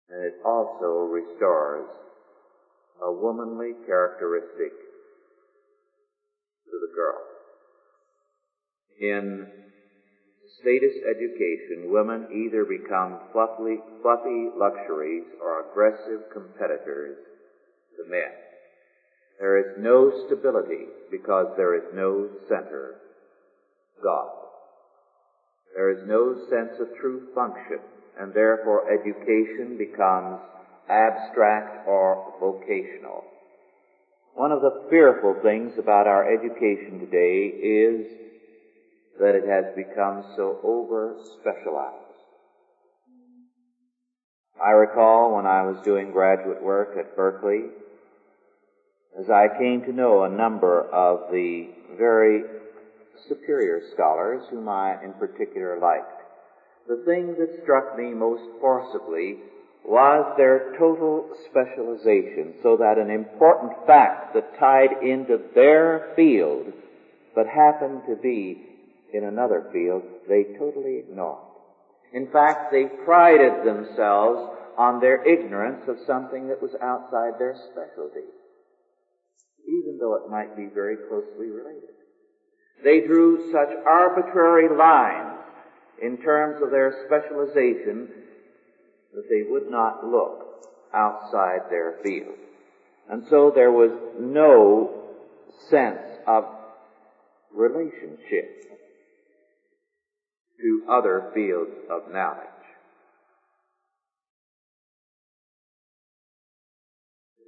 And 0.09 0.23
it 0.23 0.35
also 0.45 1.09
restores 1.11 1.89
a 3.01 3.11
womanly 3.11 3.73
characteristic 3.85 4.71
to 6.65 6.75
the 6.79 6.93
girl. 6.95 7.21
In 8.99 9.47
statist 10.61 10.99
education, 11.03 11.91
women 11.91 12.27
either 12.31 12.65
become 12.65 13.19
fluffy, 13.31 13.79
fluffy 14.01 14.49
luxuries 14.57 15.25
or 15.41 15.69
aggressive 15.69 16.21
competitors 16.31 17.17
to 17.97 18.09
men. 18.09 18.31
There 19.39 19.59
is 19.59 19.77
no 19.77 20.11
stability 20.25 20.85
because 21.11 21.47
there 21.57 21.75
is 21.75 21.93
no 21.93 22.29
center, 22.47 22.95
God. 24.01 24.31
There 25.75 25.91
is 25.91 26.07
no 26.07 26.35
sense 26.49 26.79
of 26.79 26.87
true 27.01 27.27
function, 27.35 27.79
and 28.17 28.33
therefore 28.33 28.89
education 28.89 29.77
becomes 29.77 30.39
abstract 30.89 31.87
or 31.87 32.33
vocational. 32.39 33.23
One 34.35 34.51
of 34.51 34.61
the 34.61 34.87
fearful 34.89 35.37
things 35.41 35.73
about 35.77 36.07
our 36.07 36.29
education 36.31 36.99
today 36.99 37.47
is 37.47 38.05
that 39.19 39.35
it 39.35 39.47
has 39.47 39.73
become 39.75 40.25
so 40.35 40.59
over 40.63 41.15
specialized. 41.39 42.01
I 44.63 44.71
recall 44.71 45.35
when 45.35 45.45
I 45.45 45.63
was 45.63 45.83
doing 45.83 46.11
graduate 46.11 46.61
work 46.61 46.97
at 46.97 47.15
Berkeley, 47.15 47.65
as 49.19 49.29
I 49.29 49.47
came 49.57 49.81
to 49.83 49.93
know 49.93 50.23
a 50.23 50.29
number 50.29 50.81
of 50.91 51.31
the 51.31 51.69
very 51.97 52.43
superior 53.27 53.81
scholars 53.93 54.43
whom 54.49 54.67
I 54.67 55.01
in 55.03 55.13
particular 55.13 55.79
liked, 55.79 56.21
the 56.87 57.03
thing 57.05 57.35
that 57.39 57.63
struck 57.63 57.97
me 57.97 58.11
most 58.13 58.43
forcibly 58.59 59.37
was 59.87 60.33
their 60.37 60.73
total 60.79 61.29
specialization 61.49 62.55
so 62.63 62.77
that 62.77 62.97
an 62.97 63.09
important 63.09 63.71
fact 63.85 64.33
that 64.33 64.57
tied 64.59 65.03
into 65.03 65.39
their 65.53 66.13
field 66.15 66.73
but 67.35 67.45
happened 67.47 68.01
to 68.07 68.15
be 68.15 68.57
in 69.13 69.23
another 69.23 69.69
field, 69.71 70.03
they 70.27 70.57
totally 70.57 70.97
ignored. 70.97 71.43
In 72.13 72.27
fact, 72.31 72.71
they 72.71 72.85
prided 73.05 73.65
themselves 73.65 74.55
on 74.77 74.99
their 74.99 75.23
ignorance 75.23 75.83
of 75.87 75.97
something 76.07 76.47
that 76.47 76.61
was 76.61 76.71
outside 76.81 77.39
their 77.39 77.55
specialty, 77.71 78.27
even 79.67 79.97
though 79.99 80.15
it 80.15 80.31
might 80.31 80.55
be 80.55 80.67
very 80.73 80.97
closely 81.07 81.47
related. 81.47 81.95
They 82.83 83.01
drew 83.01 83.51
such 83.51 83.69
arbitrary 83.85 84.75
lines 84.75 85.39
in 86.01 86.17
terms 86.17 86.61
of 86.61 86.71
their 86.71 87.05
specialization 87.07 88.09
that 89.15 89.29
they 89.29 89.49
would 89.49 89.69
not 89.71 90.05
look 90.05 90.45
outside 90.93 91.61
their 91.69 91.99
field. 92.03 92.35
And 93.09 93.23
so 93.29 93.51
there 93.53 93.71
was 93.71 93.91
no 94.19 95.03
sense 95.69 95.99
of 96.27 96.45
relationship 97.53 98.63
to 100.59 100.81
other 100.89 101.31
fields 101.33 101.71
of 101.89 102.11
knowledge. 102.11 102.47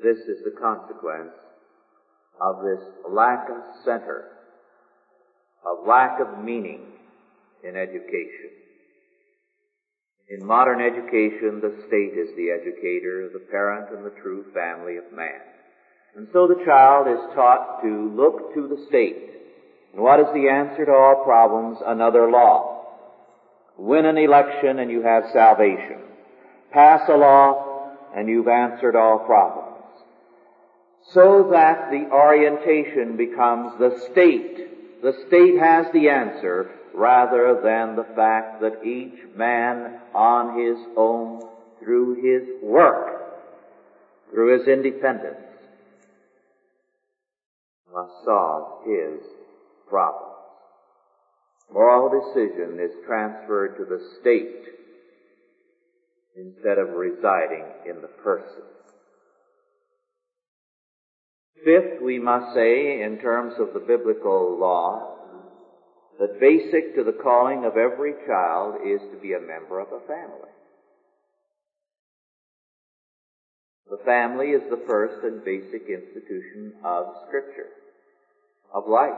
This 0.04 0.18
is 0.18 0.44
the 0.44 0.60
consequence 0.60 1.34
of 2.40 2.64
this 2.64 2.84
lack 3.10 3.50
of 3.50 3.64
center, 3.84 4.26
of 5.66 5.88
lack 5.88 6.20
of 6.20 6.44
meaning 6.44 6.82
in 7.64 7.76
education. 7.76 8.57
In 10.30 10.46
modern 10.46 10.82
education, 10.82 11.62
the 11.62 11.74
state 11.88 12.18
is 12.18 12.36
the 12.36 12.52
educator, 12.52 13.30
the 13.32 13.48
parent, 13.50 13.96
and 13.96 14.06
the 14.06 14.22
true 14.22 14.46
family 14.54 14.98
of 14.98 15.12
man. 15.16 15.40
And 16.18 16.28
so 16.34 16.48
the 16.48 16.64
child 16.66 17.08
is 17.08 17.34
taught 17.34 17.82
to 17.82 18.12
look 18.14 18.54
to 18.54 18.68
the 18.68 18.86
state. 18.88 19.32
And 19.94 20.02
what 20.02 20.20
is 20.20 20.26
the 20.34 20.50
answer 20.50 20.86
to 20.86 20.92
all 20.92 21.24
problems? 21.24 21.78
Another 21.86 22.30
law. 22.30 22.86
Win 23.78 24.06
an 24.06 24.18
election 24.18 24.80
and 24.80 24.92
you 24.92 25.02
have 25.04 25.32
salvation. 25.32 26.02
Pass 26.72 27.08
a 27.08 27.16
law 27.16 27.94
and 28.16 28.28
you've 28.28 28.48
answered 28.48 28.96
all 28.96 29.20
problems. 29.20 29.86
So 31.14 31.50
that 31.52 31.90
the 31.90 32.10
orientation 32.12 33.16
becomes 33.16 33.80
the 33.80 33.98
state. 34.12 35.02
The 35.02 35.14
state 35.28 35.58
has 35.60 35.86
the 35.94 36.10
answer 36.10 36.72
rather 36.98 37.62
than 37.64 37.96
the 37.96 38.16
fact 38.16 38.60
that 38.60 38.84
each 38.84 39.20
man 39.36 40.00
on 40.16 40.60
his 40.60 40.78
own, 40.98 41.44
through 41.80 42.16
his 42.16 42.64
work, 42.64 43.36
through 44.32 44.58
his 44.58 44.68
independence, 44.68 45.38
must 47.94 48.26
solve 48.26 48.84
his 48.88 49.22
problems. 49.88 50.34
Moral 51.72 52.10
decision 52.10 52.80
is 52.80 52.92
transferred 53.06 53.78
to 53.78 53.86
the 53.86 54.02
state 54.20 54.66
instead 56.36 56.80
of 56.80 56.90
residing 56.90 57.66
in 57.88 58.02
the 58.02 58.08
person. 58.08 58.64
Fifth, 61.64 62.02
we 62.02 62.18
must 62.18 62.56
say, 62.56 63.04
in 63.04 63.20
terms 63.20 63.54
of 63.60 63.74
the 63.74 63.80
biblical 63.80 64.58
law, 64.60 65.17
that 66.20 66.40
basic 66.40 66.96
to 66.96 67.04
the 67.04 67.18
calling 67.24 67.66
of 67.66 67.78
every 67.78 68.14
child 68.26 68.76
is 68.86 69.02
to 69.12 69.18
be 69.22 69.34
a 69.34 69.40
member 69.40 69.80
of 69.80 69.88
a 69.92 70.06
family. 70.08 70.50
The 73.90 74.04
family 74.04 74.48
is 74.48 74.64
the 74.70 74.84
first 74.88 75.24
and 75.24 75.46
basic 75.46 75.88
institution 75.88 76.74
of 76.84 77.06
Scripture, 77.28 77.70
of 78.74 78.88
life. 78.88 79.14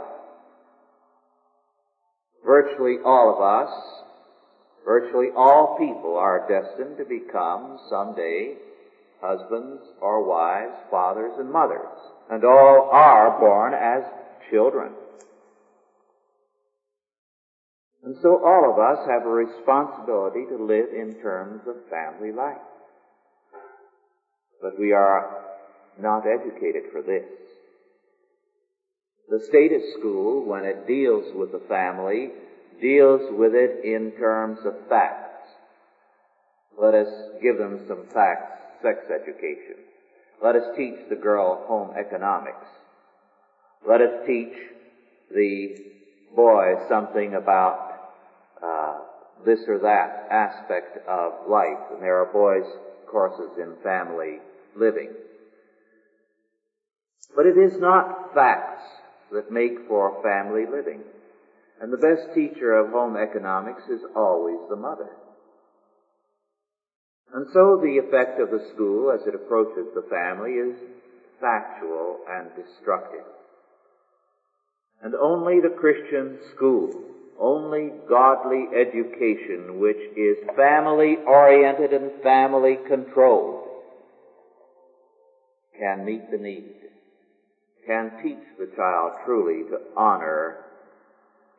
Virtually 2.45 2.97
all 3.03 3.35
of 3.35 3.41
us, 3.41 3.73
virtually 4.85 5.29
all 5.35 5.77
people 5.77 6.17
are 6.17 6.47
destined 6.47 6.97
to 6.97 7.05
become 7.05 7.79
someday 7.89 8.55
husbands 9.21 9.81
or 10.01 10.23
wives, 10.23 10.75
fathers 10.91 11.33
and 11.39 11.51
mothers, 11.51 11.97
and 12.29 12.43
all 12.43 12.89
are 12.91 13.39
born 13.39 13.73
as 13.73 14.03
children. 14.51 14.91
And 18.03 18.15
so 18.21 18.43
all 18.43 18.71
of 18.71 18.79
us 18.79 19.05
have 19.07 19.25
a 19.25 19.29
responsibility 19.29 20.45
to 20.49 20.63
live 20.63 20.89
in 20.95 21.15
terms 21.21 21.61
of 21.67 21.75
family 21.89 22.31
life. 22.31 22.57
But 24.61 24.79
we 24.79 24.93
are 24.93 25.45
not 25.99 26.23
educated 26.25 26.91
for 26.91 27.01
this. 27.01 27.25
The 29.29 29.45
statist 29.47 29.99
school, 29.99 30.45
when 30.45 30.65
it 30.65 30.87
deals 30.87 31.25
with 31.35 31.51
the 31.51 31.61
family, 31.67 32.29
deals 32.81 33.21
with 33.31 33.53
it 33.53 33.83
in 33.83 34.11
terms 34.17 34.59
of 34.65 34.73
facts. 34.87 35.49
Let 36.81 36.93
us 36.93 37.09
give 37.41 37.57
them 37.57 37.81
some 37.87 38.05
facts, 38.13 38.81
sex 38.81 38.99
education. 39.13 39.75
Let 40.41 40.55
us 40.55 40.75
teach 40.75 41.09
the 41.09 41.15
girl 41.15 41.65
home 41.67 41.91
economics. 41.97 42.65
Let 43.87 44.01
us 44.01 44.25
teach 44.25 44.55
the 45.29 45.75
boy 46.35 46.75
something 46.87 47.35
about 47.35 47.88
this 49.45 49.59
or 49.67 49.79
that 49.79 50.27
aspect 50.31 50.97
of 51.07 51.49
life, 51.49 51.79
and 51.91 52.01
there 52.01 52.17
are 52.17 52.31
boys' 52.31 52.69
courses 53.07 53.57
in 53.57 53.75
family 53.83 54.39
living. 54.75 55.09
But 57.35 57.45
it 57.45 57.57
is 57.57 57.79
not 57.79 58.33
facts 58.33 58.83
that 59.31 59.51
make 59.51 59.87
for 59.87 60.21
family 60.23 60.65
living. 60.65 61.01
And 61.81 61.93
the 61.93 61.97
best 61.97 62.33
teacher 62.33 62.73
of 62.73 62.91
home 62.91 63.15
economics 63.15 63.83
is 63.89 64.01
always 64.15 64.59
the 64.69 64.75
mother. 64.75 65.09
And 67.33 67.47
so 67.53 67.79
the 67.81 67.97
effect 67.97 68.39
of 68.39 68.49
the 68.49 68.65
school 68.73 69.11
as 69.11 69.25
it 69.27 69.35
approaches 69.35 69.85
the 69.93 70.01
family 70.09 70.53
is 70.53 70.75
factual 71.39 72.19
and 72.27 72.49
destructive. 72.55 73.25
And 75.01 75.15
only 75.15 75.59
the 75.61 75.69
Christian 75.69 76.39
school, 76.55 76.89
only 77.39 77.91
godly 78.07 78.67
education 78.75 79.79
which 79.79 80.01
is 80.15 80.37
family 80.55 81.17
oriented 81.25 81.93
and 81.93 82.11
family 82.21 82.77
controlled 82.87 83.69
can 85.79 86.05
meet 86.05 86.29
the 86.29 86.37
need, 86.37 86.75
can 87.87 88.11
teach 88.21 88.43
the 88.59 88.69
child 88.75 89.13
truly 89.25 89.63
to 89.69 89.79
honor 89.95 90.57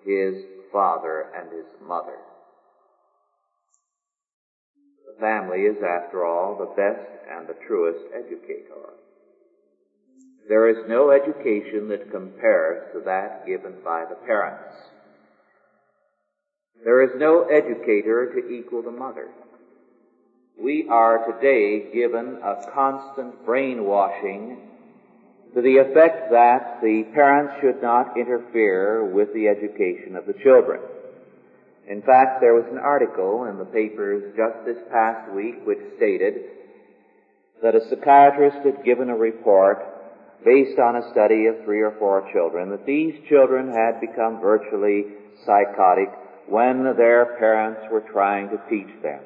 his 0.04 0.34
father 0.70 1.26
and 1.34 1.50
his 1.50 1.66
mother. 1.86 2.18
The 5.06 5.20
family 5.20 5.62
is, 5.62 5.76
after 5.82 6.24
all, 6.24 6.56
the 6.56 6.74
best 6.76 7.08
and 7.30 7.48
the 7.48 7.56
truest 7.66 8.00
educator. 8.14 8.94
There 10.48 10.68
is 10.68 10.88
no 10.88 11.10
education 11.10 11.88
that 11.88 12.10
compares 12.10 12.92
to 12.92 13.00
that 13.04 13.46
given 13.46 13.74
by 13.84 14.04
the 14.04 14.16
parents. 14.26 14.89
There 16.84 17.02
is 17.02 17.10
no 17.16 17.44
educator 17.44 18.32
to 18.32 18.48
equal 18.48 18.82
the 18.82 18.90
mother. 18.90 19.28
We 20.58 20.88
are 20.88 21.30
today 21.30 21.92
given 21.92 22.38
a 22.42 22.70
constant 22.72 23.44
brainwashing 23.44 24.58
to 25.54 25.60
the 25.60 25.78
effect 25.78 26.30
that 26.30 26.80
the 26.82 27.04
parents 27.12 27.54
should 27.60 27.82
not 27.82 28.16
interfere 28.16 29.04
with 29.04 29.32
the 29.34 29.48
education 29.48 30.16
of 30.16 30.26
the 30.26 30.34
children. 30.42 30.80
In 31.88 32.02
fact, 32.02 32.40
there 32.40 32.54
was 32.54 32.66
an 32.70 32.78
article 32.78 33.44
in 33.44 33.58
the 33.58 33.64
papers 33.64 34.32
just 34.36 34.64
this 34.64 34.78
past 34.90 35.32
week 35.32 35.56
which 35.64 35.80
stated 35.96 36.44
that 37.62 37.74
a 37.74 37.88
psychiatrist 37.90 38.64
had 38.64 38.84
given 38.84 39.10
a 39.10 39.16
report 39.16 39.84
based 40.44 40.78
on 40.78 40.96
a 40.96 41.10
study 41.10 41.46
of 41.46 41.64
three 41.64 41.82
or 41.82 41.92
four 41.98 42.26
children 42.32 42.70
that 42.70 42.86
these 42.86 43.14
children 43.28 43.68
had 43.68 44.00
become 44.00 44.40
virtually 44.40 45.04
psychotic 45.44 46.08
when 46.48 46.84
their 46.96 47.36
parents 47.38 47.82
were 47.90 48.04
trying 48.12 48.48
to 48.50 48.60
teach 48.68 49.02
them. 49.02 49.20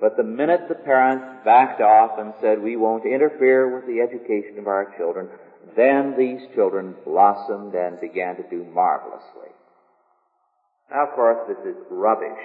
But 0.00 0.16
the 0.16 0.24
minute 0.24 0.68
the 0.68 0.76
parents 0.76 1.44
backed 1.44 1.80
off 1.80 2.18
and 2.18 2.32
said, 2.40 2.62
we 2.62 2.76
won't 2.76 3.04
interfere 3.04 3.74
with 3.74 3.86
the 3.86 4.00
education 4.00 4.58
of 4.58 4.66
our 4.66 4.94
children, 4.96 5.28
then 5.76 6.14
these 6.16 6.40
children 6.54 6.94
blossomed 7.04 7.74
and 7.74 8.00
began 8.00 8.36
to 8.36 8.48
do 8.48 8.64
marvelously. 8.64 9.52
Now, 10.90 11.06
of 11.06 11.14
course, 11.14 11.38
this 11.48 11.74
is 11.74 11.76
rubbish. 11.90 12.42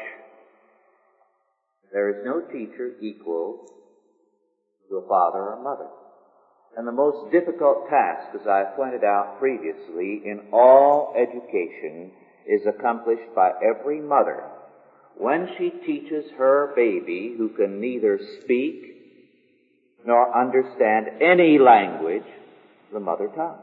There 1.94 2.10
is 2.10 2.26
no 2.26 2.42
teacher 2.42 2.92
equal 3.02 3.66
to 4.90 4.98
a 4.98 5.08
father 5.08 5.40
or 5.40 5.64
mother. 5.64 5.90
And 6.78 6.86
the 6.86 6.92
most 6.92 7.32
difficult 7.32 7.90
task, 7.90 8.36
as 8.40 8.46
I 8.48 8.76
pointed 8.76 9.04
out 9.04 9.40
previously, 9.40 10.22
in 10.26 10.50
all 10.52 11.16
education 11.16 12.12
is 12.48 12.62
accomplished 12.68 13.34
by 13.36 13.52
every 13.64 14.02
mother 14.02 14.44
when 15.18 15.50
she 15.58 15.70
teaches 15.70 16.26
her 16.38 16.74
baby 16.76 17.34
who 17.38 17.50
can 17.50 17.80
neither 17.80 18.20
speak 18.42 18.96
nor 20.06 20.38
understand 20.38 21.22
any 21.22 21.58
language 21.58 22.26
the 22.94 23.00
mother 23.00 23.30
tongue. 23.36 23.60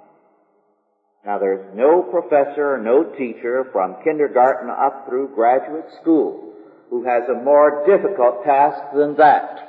Now 1.24 1.38
there's 1.38 1.74
no 1.76 2.02
professor, 2.02 2.78
no 2.78 3.04
teacher 3.04 3.68
from 3.72 4.02
kindergarten 4.02 4.70
up 4.70 5.06
through 5.08 5.34
graduate 5.34 5.86
school 6.00 6.52
who 6.90 7.04
has 7.04 7.22
a 7.28 7.42
more 7.42 7.86
difficult 7.86 8.44
task 8.44 8.94
than 8.94 9.16
that. 9.16 9.68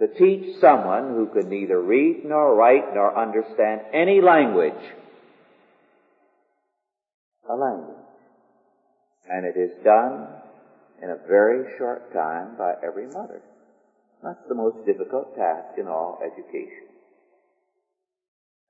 To 0.00 0.08
teach 0.08 0.60
someone 0.60 1.10
who 1.10 1.30
can 1.32 1.48
neither 1.48 1.80
read 1.80 2.24
nor 2.24 2.56
write 2.56 2.94
nor 2.94 3.16
understand 3.16 3.82
any 3.92 4.20
language, 4.20 4.74
a 7.48 7.54
language. 7.54 7.96
And 9.30 9.46
it 9.46 9.56
is 9.56 9.72
done 9.84 10.28
in 11.02 11.10
a 11.10 11.28
very 11.28 11.64
short 11.78 12.12
time 12.12 12.56
by 12.56 12.74
every 12.86 13.06
mother. 13.06 13.40
That's 14.22 14.48
the 14.48 14.54
most 14.54 14.84
difficult 14.86 15.34
task 15.36 15.78
in 15.78 15.86
all 15.86 16.18
education 16.24 16.94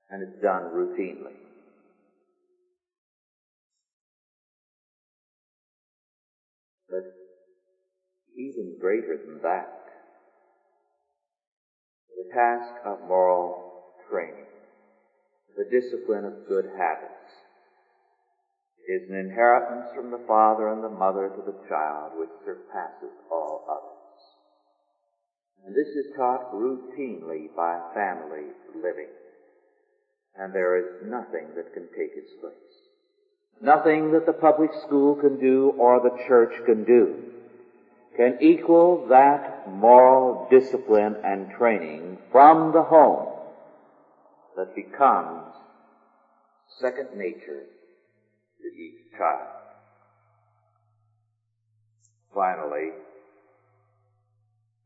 and 0.09 0.21
it's 0.21 0.41
done 0.41 0.63
routinely. 0.63 1.33
But 6.89 7.03
even 8.37 8.77
greater 8.79 9.17
than 9.25 9.41
that, 9.41 9.71
the 12.15 12.33
task 12.33 12.73
of 12.85 13.07
moral 13.07 13.73
training, 14.09 14.45
the 15.57 15.65
discipline 15.65 16.25
of 16.25 16.47
good 16.47 16.65
habits, 16.77 17.11
is 18.87 19.09
an 19.09 19.15
inheritance 19.15 19.87
from 19.95 20.11
the 20.11 20.23
father 20.27 20.69
and 20.69 20.83
the 20.83 20.89
mother 20.89 21.29
to 21.29 21.41
the 21.41 21.67
child 21.67 22.13
which 22.15 22.29
surpasses 22.45 23.13
all 23.31 23.65
others. 23.69 24.21
And 25.65 25.75
this 25.75 25.87
is 25.87 26.15
taught 26.15 26.53
routinely 26.53 27.47
by 27.55 27.79
family 27.93 28.53
living 28.75 29.09
and 30.37 30.53
there 30.53 30.77
is 30.77 31.07
nothing 31.07 31.47
that 31.55 31.73
can 31.73 31.87
take 31.95 32.11
its 32.15 32.31
place. 32.41 32.53
Nothing 33.61 34.11
that 34.11 34.25
the 34.25 34.33
public 34.33 34.71
school 34.85 35.15
can 35.15 35.39
do 35.39 35.73
or 35.77 35.99
the 35.99 36.23
church 36.27 36.53
can 36.65 36.83
do 36.83 37.15
can 38.17 38.37
equal 38.39 39.07
that 39.09 39.69
moral 39.69 40.47
discipline 40.49 41.17
and 41.23 41.51
training 41.51 42.17
from 42.31 42.71
the 42.71 42.83
home 42.83 43.27
that 44.55 44.73
becomes 44.73 45.53
second 46.79 47.09
nature 47.17 47.63
to 48.61 48.67
each 48.67 49.17
child. 49.17 49.47
Finally, 52.33 52.91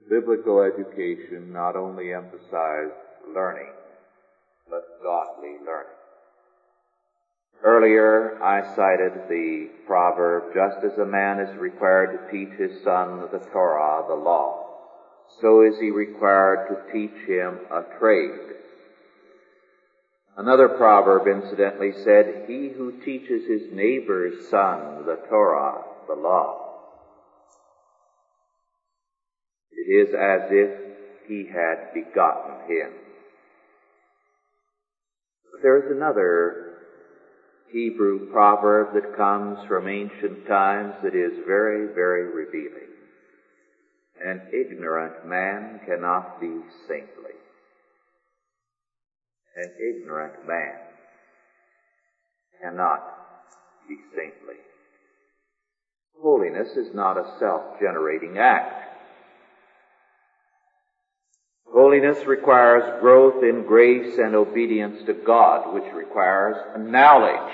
biblical 0.09 0.61
education 0.61 1.51
not 1.51 1.75
only 1.75 2.13
emphasized 2.13 2.93
learning, 3.33 3.71
but 4.69 5.01
godly 5.03 5.57
learning. 5.65 5.95
Earlier, 7.63 8.41
I 8.41 8.61
cited 8.75 9.27
the 9.27 9.69
proverb, 9.85 10.53
just 10.53 10.83
as 10.83 10.97
a 10.97 11.05
man 11.05 11.39
is 11.39 11.57
required 11.57 12.11
to 12.11 12.31
teach 12.31 12.53
his 12.57 12.81
son 12.83 13.27
the 13.31 13.39
Torah, 13.51 14.05
the 14.07 14.15
law, 14.15 14.69
so 15.41 15.61
is 15.61 15.77
he 15.79 15.91
required 15.91 16.67
to 16.69 16.91
teach 16.91 17.27
him 17.27 17.59
a 17.69 17.83
trade. 17.99 18.31
Another 20.39 20.69
proverb 20.69 21.27
incidentally 21.27 21.91
said, 21.91 22.45
he 22.47 22.69
who 22.69 22.93
teaches 23.03 23.45
his 23.45 23.73
neighbor's 23.73 24.47
son 24.47 25.05
the 25.05 25.17
Torah, 25.27 25.83
the 26.07 26.13
law, 26.13 26.77
it 29.73 29.91
is 29.91 30.13
as 30.13 30.43
if 30.49 30.71
he 31.27 31.43
had 31.43 31.93
begotten 31.93 32.73
him. 32.73 32.89
There 35.61 35.75
is 35.75 35.91
another 35.91 36.77
Hebrew 37.73 38.31
proverb 38.31 38.93
that 38.93 39.17
comes 39.17 39.59
from 39.67 39.89
ancient 39.89 40.47
times 40.47 40.95
that 41.03 41.15
is 41.15 41.33
very, 41.45 41.93
very 41.93 42.23
revealing. 42.23 42.87
An 44.23 44.41
ignorant 44.53 45.27
man 45.27 45.81
cannot 45.85 46.39
be 46.39 46.61
saintly. 46.87 47.35
An 49.61 49.71
ignorant 49.77 50.47
man 50.47 50.77
cannot 52.61 53.03
be 53.89 53.97
saintly. 54.15 54.55
Holiness 56.17 56.77
is 56.77 56.93
not 56.93 57.17
a 57.17 57.37
self-generating 57.39 58.37
act. 58.37 58.87
Holiness 61.65 62.25
requires 62.25 63.01
growth 63.01 63.43
in 63.43 63.65
grace 63.65 64.17
and 64.17 64.33
obedience 64.33 65.03
to 65.05 65.13
God, 65.13 65.73
which 65.73 65.93
requires 65.93 66.55
knowledge. 66.77 67.53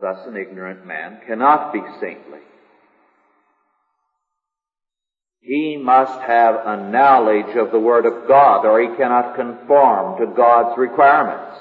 Thus 0.00 0.26
an 0.26 0.36
ignorant 0.36 0.84
man 0.84 1.20
cannot 1.24 1.72
be 1.72 1.82
saintly. 2.00 2.40
He 5.42 5.76
must 5.76 6.20
have 6.20 6.54
a 6.64 6.88
knowledge 6.88 7.56
of 7.56 7.72
the 7.72 7.80
Word 7.80 8.06
of 8.06 8.28
God 8.28 8.64
or 8.64 8.80
he 8.80 8.96
cannot 8.96 9.34
conform 9.34 10.20
to 10.20 10.32
God's 10.34 10.78
requirements. 10.78 11.58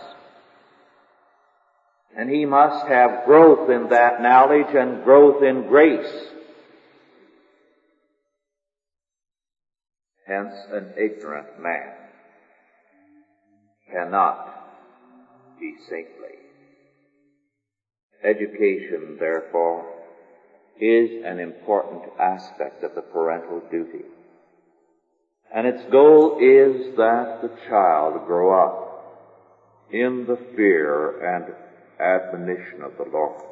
And 2.16 2.30
he 2.30 2.46
must 2.46 2.86
have 2.86 3.26
growth 3.26 3.72
in 3.72 3.90
that 3.90 4.22
knowledge 4.22 4.76
and 4.76 5.04
growth 5.04 5.42
in 5.42 5.68
grace. 5.68 6.28
Hence, 10.28 10.54
an 10.72 10.94
ignorant 10.98 11.60
man 11.60 11.92
cannot 13.92 14.48
be 15.60 15.74
saintly. 15.90 16.38
Education, 18.24 19.18
therefore, 19.20 20.01
is 20.82 21.24
an 21.24 21.40
important 21.40 22.02
aspect 22.20 22.84
of 22.84 22.96
the 22.96 23.02
parental 23.02 23.62
duty. 23.70 24.04
And 25.54 25.68
its 25.68 25.84
goal 25.92 26.40
is 26.42 26.96
that 26.98 27.42
the 27.44 27.52
child 27.70 28.26
grow 28.26 28.52
up 28.64 28.92
in 29.92 30.26
the 30.26 30.40
fear 30.56 31.36
and 31.36 31.54
admonition 32.00 32.82
of 32.82 32.98
the 32.98 33.12
Lord. 33.12 33.44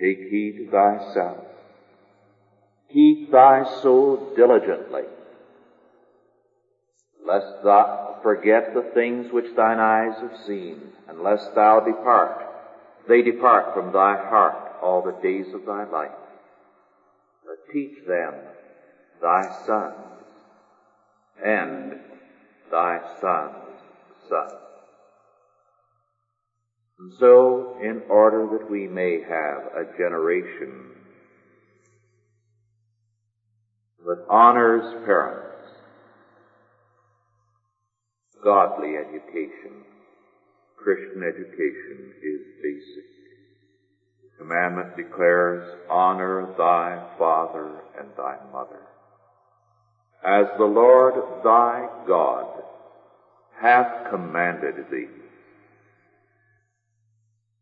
Take 0.00 0.30
heed 0.30 0.58
to 0.58 0.70
thyself. 0.70 1.44
Keep 2.92 3.32
thy 3.32 3.64
soul 3.82 4.32
diligently, 4.36 5.02
lest 7.26 7.64
thou 7.64 8.20
forget 8.22 8.74
the 8.74 8.88
things 8.94 9.32
which 9.32 9.56
thine 9.56 9.80
eyes 9.80 10.16
have 10.20 10.38
seen, 10.46 10.80
and 11.08 11.20
lest 11.20 11.52
thou 11.56 11.80
depart, 11.80 12.46
they 13.08 13.22
depart 13.22 13.74
from 13.74 13.92
thy 13.92 14.16
heart 14.16 14.63
all 14.84 15.00
the 15.00 15.22
days 15.22 15.54
of 15.54 15.64
thy 15.64 15.84
life. 15.90 16.10
But 17.46 17.72
teach 17.72 18.06
them 18.06 18.34
thy 19.22 19.42
sons 19.66 20.24
and 21.42 21.98
thy 22.70 23.00
sons' 23.20 23.80
sons. 24.28 24.52
And 26.98 27.12
so, 27.18 27.78
in 27.82 28.02
order 28.08 28.46
that 28.58 28.70
we 28.70 28.86
may 28.86 29.20
have 29.22 29.62
a 29.74 29.96
generation 29.96 30.90
that 34.06 34.24
honors 34.28 34.84
parents, 35.06 35.70
godly 38.42 38.96
education, 38.96 39.84
Christian 40.76 41.22
education 41.22 42.12
is 42.22 42.40
basic. 42.62 43.13
Commandment 44.38 44.96
declares, 44.96 45.76
honor 45.88 46.46
thy 46.58 47.00
father 47.18 47.70
and 47.98 48.08
thy 48.16 48.36
mother. 48.52 48.80
As 50.24 50.46
the 50.58 50.64
Lord 50.64 51.14
thy 51.44 51.88
God 52.06 52.62
hath 53.56 54.10
commanded 54.10 54.74
thee, 54.90 55.08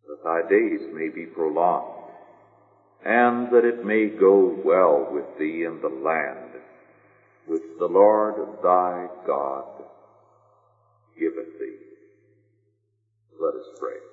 that 0.09 0.25
thy 0.25 0.49
days 0.49 0.81
may 0.95 1.09
be 1.09 1.27
prolonged, 1.27 2.11
and 3.05 3.51
that 3.51 3.65
it 3.65 3.85
may 3.85 4.07
go 4.07 4.61
well 4.65 5.09
with 5.13 5.39
thee 5.39 5.65
in 5.65 5.81
the 5.81 5.89
land 5.89 6.53
which 7.47 7.63
the 7.79 7.87
Lord 7.87 8.35
thy 8.63 9.09
God 9.27 9.85
giveth 11.19 11.59
thee. 11.59 11.77
Let 13.41 13.55
us 13.55 13.67
pray. 13.79 14.12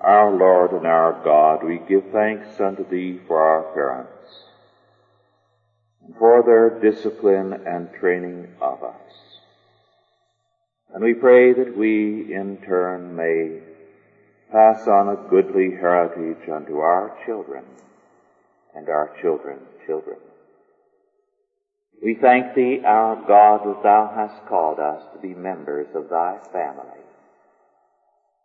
Our 0.00 0.30
Lord 0.30 0.72
and 0.72 0.86
our 0.86 1.12
God, 1.24 1.64
we 1.64 1.78
give 1.78 2.10
thanks 2.12 2.60
unto 2.60 2.86
Thee 2.88 3.20
for 3.26 3.40
our 3.40 3.62
parents, 3.74 4.44
and 6.04 6.14
for 6.16 6.42
their 6.42 6.78
discipline 6.80 7.52
and 7.66 7.92
training 7.94 8.48
of 8.60 8.82
us. 8.82 9.40
And 10.92 11.02
we 11.02 11.14
pray 11.14 11.52
that 11.52 11.76
we 11.76 12.32
in 12.32 12.58
turn 12.58 13.16
may 13.16 13.60
pass 14.52 14.86
on 14.86 15.08
a 15.08 15.28
goodly 15.28 15.72
heritage 15.72 16.48
unto 16.48 16.78
our 16.78 17.18
children 17.24 17.64
and 18.74 18.88
our 18.88 19.10
children's 19.20 19.68
children. 19.86 20.18
We 22.02 22.14
thank 22.14 22.54
Thee, 22.54 22.82
our 22.84 23.16
God, 23.26 23.66
that 23.66 23.82
Thou 23.82 24.12
hast 24.14 24.46
called 24.46 24.78
us 24.78 25.02
to 25.14 25.18
be 25.18 25.34
members 25.34 25.88
of 25.94 26.10
Thy 26.10 26.38
family. 26.52 27.05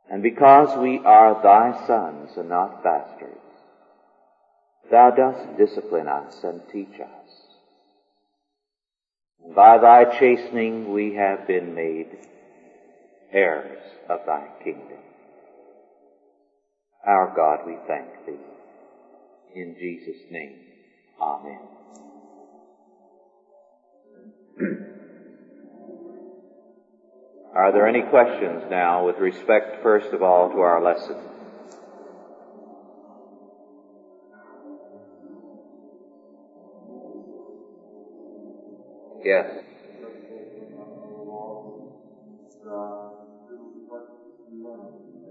And 0.10 0.22
because 0.24 0.78
we 0.78 1.00
are 1.00 1.42
Thy 1.42 1.86
sons 1.88 2.32
and 2.38 2.50
not 2.50 2.84
bastards, 2.84 3.38
Thou 4.90 5.12
dost 5.12 5.58
discipline 5.58 6.08
us 6.08 6.44
and 6.44 6.62
teach 6.72 7.00
us. 7.00 7.32
And 9.46 9.56
by 9.56 9.78
Thy 9.78 10.20
chastening 10.20 10.92
we 10.92 11.16
have 11.16 11.48
been 11.48 11.74
made 11.74 12.18
heirs 13.32 13.80
of 14.10 14.26
Thy 14.26 14.48
kingdom. 14.64 14.98
Our 17.06 17.34
God, 17.36 17.66
we 17.66 17.78
thank 17.88 18.26
Thee. 18.26 18.34
In 19.56 19.76
Jesus' 19.80 20.22
name, 20.30 20.60
Amen. 21.20 21.60
Are 27.54 27.74
there 27.74 27.86
any 27.86 28.02
questions 28.02 28.64
now 28.70 29.06
with 29.06 29.18
respect, 29.18 29.84
first 29.84 30.14
of 30.14 30.24
all, 30.24 30.50
to 30.52 30.60
our 30.62 30.82
lesson? 30.82 31.18
Yes. 39.24 39.64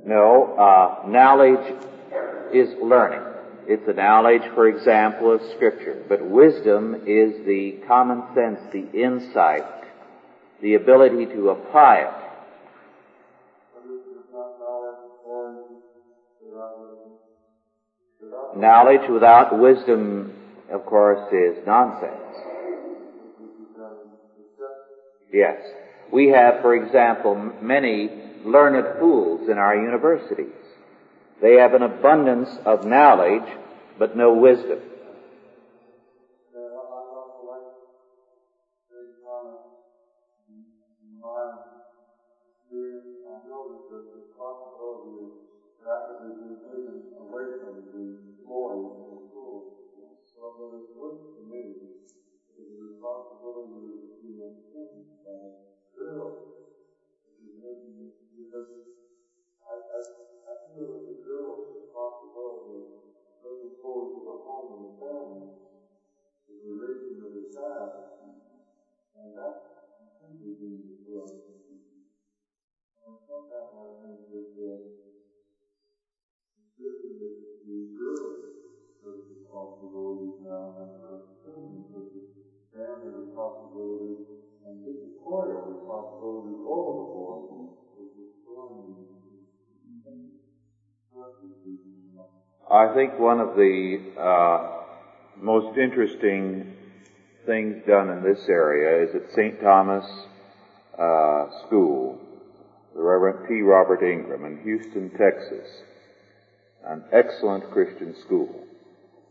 No, 0.04 0.54
uh, 0.58 1.08
knowledge 1.08 1.74
is 2.52 2.74
learning. 2.82 3.22
It's 3.66 3.86
the 3.86 3.94
knowledge, 3.94 4.42
for 4.54 4.68
example, 4.68 5.32
of 5.32 5.40
Scripture. 5.54 6.04
But 6.08 6.22
wisdom 6.22 7.02
is 7.06 7.46
the 7.46 7.78
common 7.86 8.22
sense, 8.34 8.60
the 8.72 8.90
insight, 8.92 9.64
the 10.62 10.74
ability 10.74 11.26
to 11.26 11.50
apply 11.50 11.96
it. 11.96 12.20
Knowledge 18.56 19.08
without 19.08 19.58
wisdom, 19.58 20.32
of 20.70 20.84
course, 20.84 21.32
is 21.32 21.64
nonsense. 21.66 22.14
Yes. 25.32 25.60
We 26.12 26.28
have, 26.28 26.60
for 26.60 26.74
example, 26.74 27.36
many 27.62 28.10
learned 28.44 28.98
fools 28.98 29.48
in 29.48 29.58
our 29.58 29.76
universities. 29.76 30.52
They 31.40 31.54
have 31.54 31.74
an 31.74 31.82
abundance 31.82 32.50
of 32.66 32.84
knowledge, 32.84 33.48
but 33.98 34.16
no 34.16 34.34
wisdom. 34.34 34.80
I 59.60 59.76
that 60.48 60.58
the 60.74 60.82
responsibility 61.74 62.72
is 62.72 63.36
going 63.42 63.68
towards 63.80 64.12
the 64.24 64.34
home 64.44 64.68
of 64.72 64.80
the 64.82 64.92
family, 64.98 65.46
the 66.46 66.54
relationship 66.64 67.24
of 67.24 67.32
the 67.32 67.44
child, 67.54 67.90
and 69.14 69.36
that. 69.36 69.54
And 73.04 73.16
sometimes 73.26 73.72
I 73.74 73.86
think 74.00 74.20
one 93.20 93.38
of 93.38 93.54
the 93.54 94.00
uh, 94.18 94.82
most 95.36 95.76
interesting 95.76 96.74
things 97.46 97.82
done 97.86 98.08
in 98.08 98.22
this 98.22 98.48
area 98.48 99.06
is 99.06 99.14
at 99.14 99.30
St. 99.32 99.60
Thomas 99.60 100.04
uh, 100.98 101.46
School, 101.66 102.18
the 102.94 103.00
Reverend 103.02 103.46
T. 103.46 103.60
Robert 103.60 104.02
Ingram 104.02 104.46
in 104.46 104.62
Houston, 104.62 105.10
Texas, 105.10 105.68
an 106.84 107.04
excellent 107.12 107.70
Christian 107.70 108.16
school. 108.24 108.66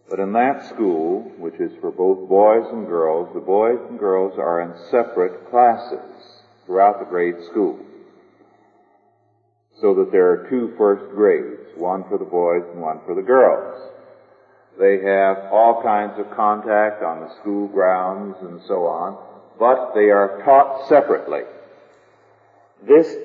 But 0.09 0.19
in 0.19 0.33
that 0.33 0.67
school, 0.67 1.21
which 1.37 1.59
is 1.59 1.71
for 1.79 1.91
both 1.91 2.27
boys 2.27 2.65
and 2.71 2.87
girls, 2.87 3.29
the 3.33 3.39
boys 3.39 3.79
and 3.89 3.99
girls 3.99 4.39
are 4.39 4.61
in 4.61 4.73
separate 4.89 5.49
classes. 5.49 5.99
throughout 6.65 6.99
the 6.99 7.05
grade 7.05 7.43
school. 7.49 7.79
So 9.81 9.95
that 9.95 10.11
there 10.11 10.29
are 10.29 10.47
two 10.51 10.71
first 10.77 11.03
grades, 11.15 11.75
one 11.75 12.03
for 12.07 12.19
the 12.19 12.25
boys 12.25 12.61
and 12.71 12.79
one 12.79 12.99
for 13.07 13.15
the 13.15 13.23
girls. 13.23 13.89
They 14.77 15.01
have 15.01 15.51
all 15.51 15.81
kinds 15.81 16.19
of 16.19 16.29
contact 16.35 17.01
on 17.01 17.21
the 17.21 17.35
school 17.41 17.67
grounds 17.69 18.37
and 18.41 18.61
so 18.67 18.85
on, 18.85 19.17
but 19.57 19.95
they 19.95 20.11
are 20.11 20.43
taught 20.45 20.87
separately. 20.87 21.41
This 22.87 23.15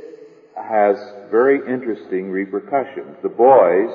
has 0.57 0.97
very 1.30 1.59
interesting 1.70 2.30
repercussions. 2.30 3.18
The 3.22 3.28
boys, 3.28 3.91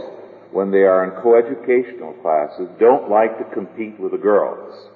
when 0.51 0.71
they 0.71 0.83
are 0.83 1.03
in 1.03 1.11
coeducational 1.21 2.21
classes, 2.21 2.69
don't 2.79 3.09
like 3.09 3.37
to 3.37 3.53
compete 3.53 3.99
with 3.99 4.11
the 4.11 4.17
girls. 4.17 4.89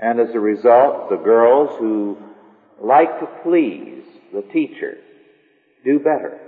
And 0.00 0.20
as 0.20 0.34
a 0.34 0.40
result, 0.40 1.10
the 1.10 1.16
girls 1.16 1.76
who 1.78 2.16
like 2.80 3.20
to 3.20 3.26
please 3.42 4.04
the 4.32 4.42
teacher 4.52 4.96
do 5.84 5.98
better. 5.98 6.38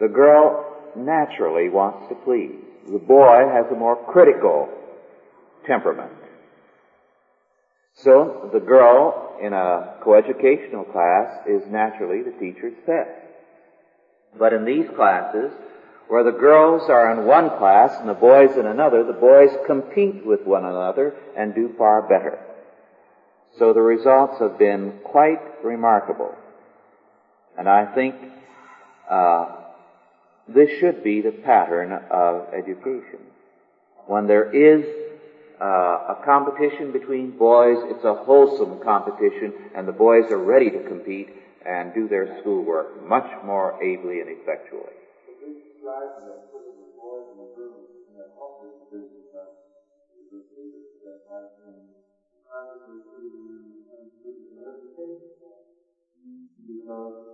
The 0.00 0.08
girl 0.08 0.76
naturally 0.96 1.68
wants 1.68 2.08
to 2.08 2.14
please. 2.14 2.62
The 2.90 2.98
boy 2.98 3.48
has 3.52 3.66
a 3.72 3.78
more 3.78 3.96
critical 4.12 4.68
temperament. 5.66 6.12
So 7.94 8.50
the 8.52 8.60
girl 8.60 9.36
in 9.42 9.52
a 9.52 9.96
coeducational 10.04 10.92
class 10.92 11.46
is 11.48 11.62
naturally 11.68 12.22
the 12.22 12.38
teacher's 12.38 12.74
pet. 12.84 13.22
But 14.38 14.52
in 14.52 14.64
these 14.64 14.86
classes, 14.94 15.50
where 16.08 16.24
the 16.24 16.38
girls 16.38 16.88
are 16.88 17.12
in 17.12 17.26
one 17.26 17.50
class 17.58 17.98
and 17.98 18.08
the 18.08 18.14
boys 18.14 18.56
in 18.56 18.66
another, 18.66 19.04
the 19.04 19.12
boys 19.12 19.50
compete 19.66 20.24
with 20.24 20.46
one 20.46 20.64
another 20.64 21.14
and 21.36 21.54
do 21.54 21.74
far 21.76 22.02
better. 22.02 22.38
So 23.58 23.72
the 23.72 23.80
results 23.80 24.38
have 24.40 24.58
been 24.58 25.00
quite 25.02 25.40
remarkable. 25.64 26.34
And 27.58 27.68
I 27.68 27.92
think 27.94 28.14
uh, 29.10 29.46
this 30.48 30.68
should 30.78 31.02
be 31.02 31.22
the 31.22 31.32
pattern 31.32 31.92
of 32.10 32.54
education. 32.54 33.20
When 34.06 34.26
there 34.26 34.50
is 34.52 34.84
uh, 35.60 35.64
a 35.64 36.22
competition 36.24 36.92
between 36.92 37.36
boys, 37.36 37.78
it's 37.84 38.04
a 38.04 38.14
wholesome 38.14 38.80
competition, 38.84 39.52
and 39.74 39.88
the 39.88 39.92
boys 39.92 40.30
are 40.30 40.38
ready 40.38 40.70
to 40.70 40.82
compete 40.86 41.30
and 41.64 41.94
do 41.94 42.06
their 42.06 42.38
schoolwork 42.40 43.08
much 43.08 43.26
more 43.44 43.82
ably 43.82 44.20
and 44.20 44.28
effectually. 44.28 44.95
Because 45.86 46.26
they 56.66 56.90
are 56.90 57.25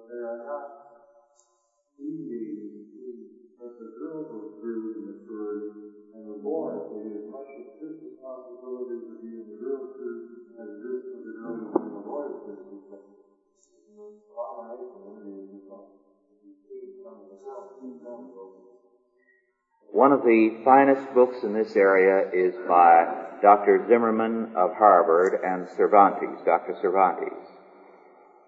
One 20.12 20.20
of 20.20 20.26
the 20.26 20.62
finest 20.62 21.14
books 21.14 21.38
in 21.42 21.54
this 21.54 21.74
area 21.74 22.28
is 22.34 22.54
by 22.68 23.06
Dr. 23.40 23.86
Zimmerman 23.88 24.54
of 24.54 24.74
Harvard 24.74 25.40
and 25.42 25.66
Cervantes, 25.74 26.44
Dr. 26.44 26.76
Cervantes, 26.82 27.32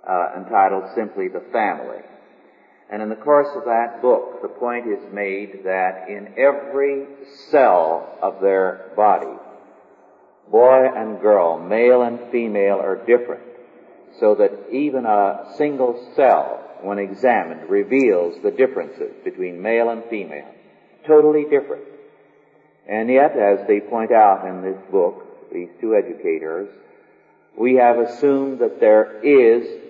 uh, 0.07 0.33
entitled 0.37 0.95
simply 0.95 1.29
The 1.29 1.41
Family. 1.53 2.03
And 2.91 3.01
in 3.01 3.09
the 3.09 3.17
course 3.17 3.49
of 3.57 3.65
that 3.65 4.03
book, 4.03 4.43
the 4.43 4.49
point 4.49 4.89
is 4.89 5.11
made 5.11 5.65
that 5.65 6.11
in 6.11 6.35
every 6.37 7.07
cell 7.49 8.15
of 8.21 8.43
their 8.43 8.93
body, 8.95 9.35
boy 10.51 10.91
and 10.95 11.19
girl, 11.23 11.59
male 11.59 12.03
and 12.03 12.31
female 12.31 12.77
are 12.79 13.07
different, 13.07 13.43
so 14.21 14.35
that 14.35 14.71
even 14.71 15.07
a 15.07 15.55
single 15.57 16.13
cell, 16.15 16.63
when 16.83 16.99
examined, 16.99 17.71
reveals 17.71 18.35
the 18.43 18.51
differences 18.51 19.15
between 19.25 19.63
male 19.63 19.89
and 19.89 20.05
female. 20.11 20.51
Totally 21.07 21.45
different. 21.45 21.85
And 22.87 23.09
yet, 23.09 23.37
as 23.37 23.67
they 23.67 23.81
point 23.81 24.13
out 24.13 24.47
in 24.47 24.63
this 24.63 24.79
book, 24.91 25.51
these 25.53 25.69
two 25.81 25.95
educators, 25.95 26.69
we 27.57 27.75
have 27.75 27.99
assumed 27.99 28.59
that 28.59 28.81
there 28.81 29.21
is 29.23 29.81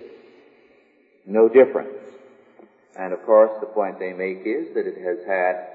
no 1.25 1.49
difference. 1.49 1.89
And 2.97 3.13
of 3.13 3.25
course, 3.25 3.51
the 3.59 3.65
point 3.65 3.99
they 3.99 4.13
make 4.13 4.43
is 4.45 4.73
that 4.75 4.87
it 4.87 4.97
has 5.03 5.25
had 5.25 5.67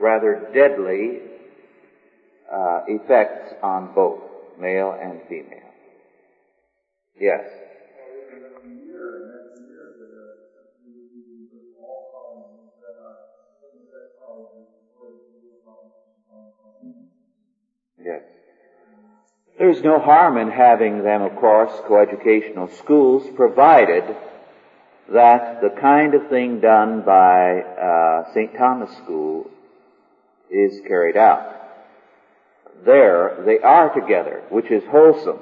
rather 0.00 0.50
deadly 0.52 1.20
uh, 2.50 2.82
effects 2.88 3.54
on 3.62 3.92
both 3.94 4.20
male 4.58 4.96
and 5.00 5.20
female. 5.28 5.60
Yes. 7.18 7.44
Yes. 18.06 18.22
There's 19.58 19.82
no 19.82 19.98
harm 19.98 20.36
in 20.38 20.48
having 20.48 21.02
them, 21.02 21.22
of 21.22 21.34
course, 21.36 21.72
coeducational 21.88 22.72
schools, 22.78 23.26
provided 23.34 24.04
that 25.08 25.60
the 25.60 25.70
kind 25.80 26.14
of 26.14 26.28
thing 26.28 26.60
done 26.60 27.02
by 27.02 27.62
uh, 27.62 28.32
St. 28.32 28.56
Thomas 28.56 28.96
School 28.98 29.50
is 30.50 30.80
carried 30.86 31.16
out. 31.16 31.52
There, 32.84 33.42
they 33.44 33.58
are 33.58 33.92
together, 33.92 34.44
which 34.50 34.70
is 34.70 34.84
wholesome, 34.84 35.40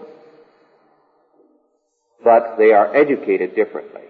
but 2.22 2.56
they 2.56 2.72
are 2.72 2.96
educated 2.96 3.54
differently. 3.54 4.00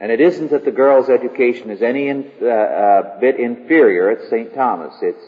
And 0.00 0.12
it 0.12 0.20
isn't 0.20 0.50
that 0.50 0.66
the 0.66 0.70
girl's 0.70 1.08
education 1.08 1.70
is 1.70 1.80
any 1.80 2.08
in, 2.08 2.30
uh, 2.42 2.46
uh, 2.46 3.20
bit 3.20 3.40
inferior 3.40 4.10
at 4.10 4.28
St. 4.28 4.54
Thomas. 4.54 4.94
It's 5.00 5.24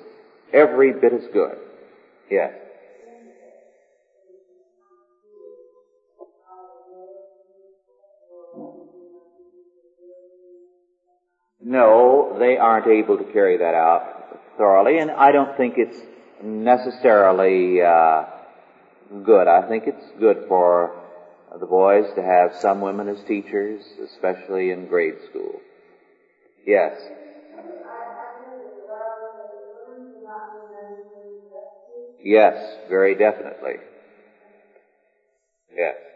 every 0.52 0.92
bit 0.92 1.14
as 1.14 1.26
good. 1.32 1.56
Yes. 2.31 2.53
No, 11.62 12.37
they 12.39 12.57
aren't 12.57 12.87
able 12.87 13.18
to 13.18 13.24
carry 13.24 13.59
that 13.59 13.74
out 13.74 14.41
thoroughly, 14.57 14.99
and 14.99 15.11
I 15.11 15.33
don't 15.33 15.57
think 15.57 15.74
it's 15.76 16.01
necessarily 16.43 17.83
uh, 17.83 18.24
good. 19.24 19.47
I 19.47 19.68
think 19.68 19.87
it's 19.87 20.05
good 20.18 20.45
for 20.49 20.97
the 21.59 21.66
boys 21.66 22.07
to 22.14 22.22
have 22.22 22.55
some 22.57 22.81
women 22.81 23.09
as 23.09 23.22
teachers, 23.24 23.83
especially 24.05 24.70
in 24.70 24.87
grade 24.87 25.16
school. 25.28 25.61
Yes. 26.64 26.93
Yes, 32.22 32.78
very 32.86 33.14
definitely. 33.16 33.80
Yes. 35.70 36.09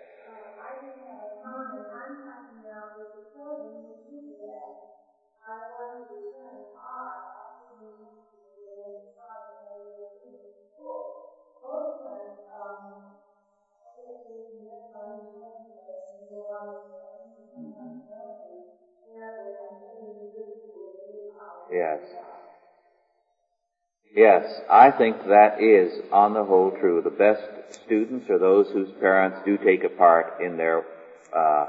Yes, 24.14 24.60
I 24.70 24.92
think 24.92 25.26
that 25.26 25.60
is, 25.60 26.00
on 26.12 26.34
the 26.34 26.44
whole, 26.44 26.70
true. 26.70 27.00
The 27.02 27.10
best 27.10 27.42
students 27.72 28.30
are 28.30 28.38
those 28.38 28.68
whose 28.70 28.90
parents 29.00 29.40
do 29.44 29.58
take 29.58 29.82
a 29.82 29.88
part 29.88 30.40
in 30.40 30.56
their 30.56 30.84
uh, 31.32 31.66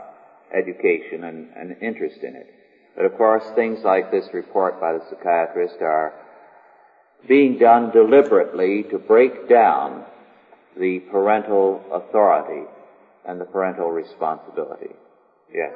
education 0.54 1.24
and, 1.24 1.50
and 1.56 1.76
interest 1.82 2.22
in 2.22 2.36
it. 2.36 2.48
But 2.96 3.06
of 3.06 3.18
course, 3.18 3.44
things 3.56 3.84
like 3.84 4.12
this 4.12 4.32
report 4.32 4.80
by 4.80 4.94
the 4.94 5.04
psychiatrist 5.10 5.82
are 5.82 6.14
being 7.28 7.58
done 7.58 7.90
deliberately 7.90 8.84
to 8.84 9.00
break 9.00 9.50
down 9.50 10.06
the 10.78 11.00
parental 11.00 11.82
authority 11.92 12.68
and 13.26 13.42
the 13.42 13.46
parental 13.46 13.90
responsibility. 13.90 14.94
Yes. 15.52 15.74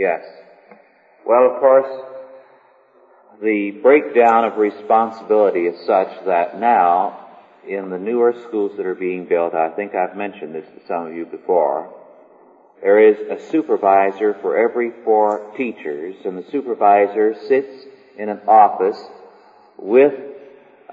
Yes. 0.00 0.24
Well, 1.26 1.44
of 1.44 1.60
course, 1.60 2.04
the 3.42 3.72
breakdown 3.82 4.46
of 4.46 4.56
responsibility 4.56 5.66
is 5.66 5.78
such 5.84 6.24
that 6.24 6.58
now, 6.58 7.28
in 7.68 7.90
the 7.90 7.98
newer 7.98 8.32
schools 8.48 8.72
that 8.78 8.86
are 8.86 8.94
being 8.94 9.26
built, 9.26 9.52
I 9.52 9.68
think 9.68 9.94
I've 9.94 10.16
mentioned 10.16 10.54
this 10.54 10.64
to 10.64 10.86
some 10.88 11.08
of 11.08 11.12
you 11.12 11.26
before, 11.26 11.92
there 12.80 13.10
is 13.10 13.18
a 13.28 13.50
supervisor 13.50 14.38
for 14.40 14.56
every 14.56 14.90
four 15.04 15.52
teachers, 15.58 16.16
and 16.24 16.38
the 16.38 16.50
supervisor 16.50 17.34
sits 17.46 17.84
in 18.16 18.30
an 18.30 18.40
office 18.48 18.98
with 19.76 20.14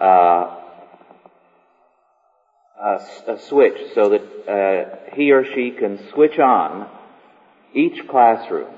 uh, 0.02 0.54
a, 2.78 3.00
a, 3.28 3.40
switch 3.48 3.94
so 3.96 4.10
that 4.10 4.22
uh, 4.52 5.16
he 5.16 5.32
or 5.32 5.46
she 5.46 5.72
can 5.72 5.98
switch 6.12 6.38
on 6.40 6.90
each 7.74 8.06
classroom 8.10 8.77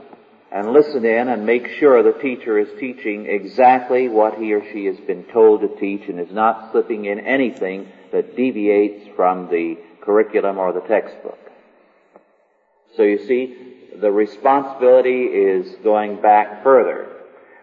and 0.51 0.73
listen 0.73 1.05
in 1.05 1.27
and 1.27 1.45
make 1.45 1.67
sure 1.79 2.01
the 2.01 2.19
teacher 2.19 2.57
is 2.57 2.69
teaching 2.79 3.27
exactly 3.27 4.09
what 4.09 4.39
he 4.39 4.53
or 4.53 4.63
she 4.71 4.85
has 4.85 4.97
been 4.97 5.23
told 5.25 5.61
to 5.61 5.79
teach 5.79 6.09
and 6.09 6.19
is 6.19 6.31
not 6.31 6.71
slipping 6.71 7.05
in 7.05 7.19
anything 7.19 7.87
that 8.11 8.35
deviates 8.35 9.07
from 9.15 9.47
the 9.49 9.77
curriculum 10.01 10.57
or 10.57 10.73
the 10.73 10.81
textbook. 10.81 11.37
So 12.95 13.03
you 13.03 13.27
see, 13.27 13.99
the 14.01 14.11
responsibility 14.11 15.25
is 15.25 15.75
going 15.83 16.21
back 16.21 16.63
further. 16.63 17.07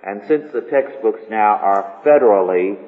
And 0.05 0.23
since 0.29 0.53
the 0.53 0.61
textbooks 0.61 1.23
now 1.29 1.57
are 1.57 2.01
federally 2.05 2.79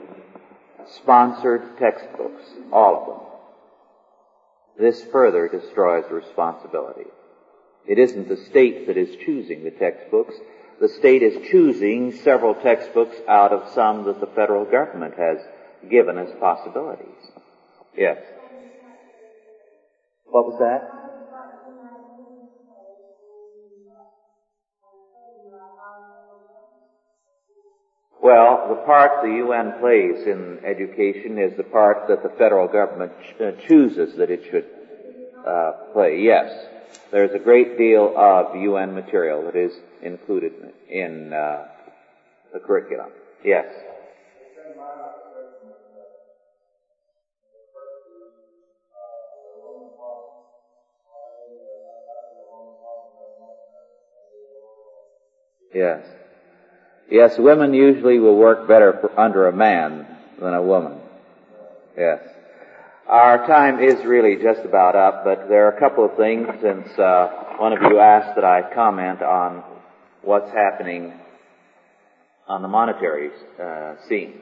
sponsored 1.02 1.76
textbooks, 1.78 2.42
all 2.72 3.00
of 3.00 3.06
them, 3.06 3.26
this 4.78 5.02
further 5.10 5.48
destroys 5.48 6.04
responsibility. 6.10 7.10
It 7.88 7.98
isn't 7.98 8.28
the 8.28 8.36
state 8.36 8.86
that 8.86 8.98
is 8.98 9.16
choosing 9.24 9.64
the 9.64 9.70
textbooks. 9.70 10.34
The 10.78 10.90
state 10.90 11.22
is 11.22 11.48
choosing 11.50 12.12
several 12.12 12.54
textbooks 12.54 13.16
out 13.26 13.50
of 13.52 13.72
some 13.72 14.04
that 14.04 14.20
the 14.20 14.26
federal 14.26 14.66
government 14.66 15.14
has 15.14 15.38
given 15.90 16.18
as 16.18 16.28
possibilities. 16.38 17.32
Yes. 17.96 18.18
What 20.26 20.44
was 20.44 20.58
that? 20.58 20.94
Well, 28.22 28.66
the 28.68 28.84
part 28.84 29.22
the 29.22 29.36
UN 29.46 29.78
plays 29.80 30.26
in 30.26 30.58
education 30.62 31.38
is 31.38 31.56
the 31.56 31.62
part 31.62 32.08
that 32.08 32.22
the 32.22 32.28
federal 32.36 32.68
government 32.68 33.12
ch- 33.22 33.40
uh, 33.40 33.52
chooses 33.66 34.16
that 34.16 34.28
it 34.30 34.44
should 34.50 34.66
uh, 35.46 35.72
play. 35.94 36.20
Yes 36.20 36.52
there's 37.10 37.32
a 37.32 37.38
great 37.38 37.78
deal 37.78 38.12
of 38.16 38.54
UN 38.56 38.94
material 38.94 39.44
that 39.44 39.56
is 39.56 39.72
included 40.02 40.52
in 40.88 41.32
uh, 41.32 41.66
the 42.52 42.58
curriculum. 42.60 43.10
Yes. 43.44 43.66
Yes. 55.74 56.04
Yes, 57.10 57.38
women 57.38 57.72
usually 57.72 58.18
will 58.18 58.36
work 58.36 58.68
better 58.68 58.98
for, 59.00 59.18
under 59.18 59.48
a 59.48 59.52
man 59.52 60.06
than 60.40 60.54
a 60.54 60.62
woman. 60.62 61.00
Yes. 61.96 62.20
Our 63.08 63.46
time 63.46 63.82
is 63.82 64.04
really 64.04 64.36
just 64.36 64.66
about 64.66 64.94
up, 64.94 65.24
but 65.24 65.48
there 65.48 65.66
are 65.66 65.74
a 65.74 65.80
couple 65.80 66.04
of 66.04 66.18
things 66.18 66.46
since 66.60 66.86
uh, 66.98 67.56
one 67.56 67.72
of 67.72 67.80
you 67.80 67.98
asked 67.98 68.34
that 68.34 68.44
I 68.44 68.74
comment 68.74 69.22
on 69.22 69.62
what's 70.20 70.52
happening 70.52 71.14
on 72.46 72.60
the 72.60 72.68
monetary 72.68 73.30
uh, 73.58 73.94
scene. 74.06 74.34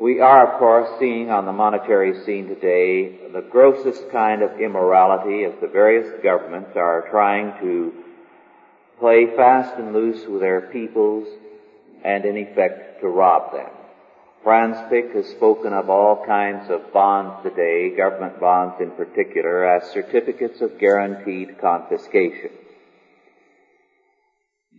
We 0.00 0.20
are, 0.20 0.52
of 0.52 0.60
course, 0.60 0.88
seeing 1.00 1.32
on 1.32 1.46
the 1.46 1.52
monetary 1.52 2.24
scene 2.24 2.46
today 2.46 3.26
the 3.32 3.44
grossest 3.50 4.08
kind 4.12 4.42
of 4.42 4.60
immorality 4.60 5.42
as 5.42 5.54
the 5.60 5.66
various 5.66 6.22
governments 6.22 6.76
are 6.76 7.08
trying 7.10 7.60
to 7.60 7.92
play 9.00 9.34
fast 9.34 9.76
and 9.80 9.92
loose 9.92 10.24
with 10.28 10.42
their 10.42 10.60
peoples 10.60 11.26
and 12.04 12.24
in 12.24 12.36
effect 12.36 13.00
to 13.00 13.08
rob 13.08 13.52
them. 13.52 13.75
Franz 14.46 14.76
Pick 14.88 15.12
has 15.12 15.26
spoken 15.30 15.72
of 15.72 15.90
all 15.90 16.24
kinds 16.24 16.70
of 16.70 16.92
bonds 16.92 17.42
today, 17.42 17.90
government 17.96 18.38
bonds 18.38 18.76
in 18.78 18.92
particular, 18.92 19.66
as 19.66 19.90
certificates 19.90 20.60
of 20.60 20.78
guaranteed 20.78 21.60
confiscation. 21.60 22.50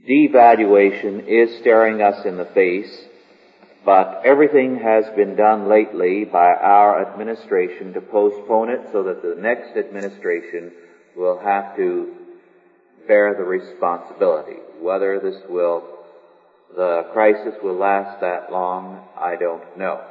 Devaluation 0.09 1.27
is 1.27 1.59
staring 1.59 2.01
us 2.01 2.25
in 2.25 2.37
the 2.37 2.45
face, 2.45 3.07
but 3.83 4.21
everything 4.23 4.79
has 4.79 5.03
been 5.17 5.35
done 5.35 5.67
lately 5.67 6.23
by 6.23 6.53
our 6.53 7.05
administration 7.05 7.91
to 7.91 7.99
postpone 7.99 8.69
it 8.69 8.87
so 8.93 9.03
that 9.03 9.21
the 9.21 9.35
next 9.37 9.75
administration 9.75 10.71
will 11.17 11.39
have 11.39 11.75
to 11.75 12.15
bear 13.05 13.33
the 13.33 13.43
responsibility. 13.43 14.61
Whether 14.79 15.19
this 15.19 15.41
will 15.49 15.96
the 16.75 17.07
crisis 17.13 17.55
will 17.63 17.77
last 17.77 18.21
that 18.21 18.51
long, 18.51 19.01
I 19.17 19.35
don't 19.35 19.77
know. 19.77 20.01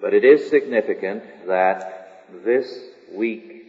But 0.00 0.14
it 0.14 0.24
is 0.24 0.48
significant 0.50 1.46
that 1.46 2.24
this 2.44 2.66
week, 3.12 3.64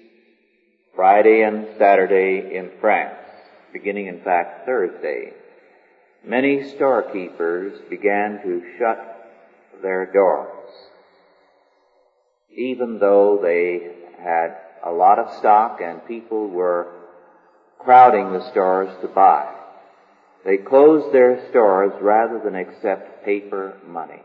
Friday 0.96 1.42
and 1.42 1.68
Saturday 1.78 2.56
in 2.56 2.72
France, 2.80 3.20
beginning 3.74 4.08
in 4.08 4.22
fact 4.22 4.66
Thursday, 4.66 5.34
many 6.26 6.70
storekeepers 6.70 7.80
began 7.90 8.42
to 8.44 8.64
shut 8.78 9.32
their 9.82 10.12
doors, 10.12 10.70
even 12.56 13.00
though 13.00 13.40
they 13.42 13.96
had 14.18 14.56
a 14.84 14.92
lot 14.92 15.20
of 15.20 15.36
stock 15.38 15.82
and 15.82 16.06
people 16.08 16.48
were 16.48 16.88
crowding 17.80 18.32
the 18.34 18.50
stores 18.52 18.90
to 19.02 19.08
buy. 19.08 19.54
They 20.46 20.58
closed 20.58 21.12
their 21.12 21.50
stores 21.50 21.94
rather 22.02 22.40
than 22.40 22.56
accept 22.56 23.26
paper 23.26 23.74
money. 23.88 24.22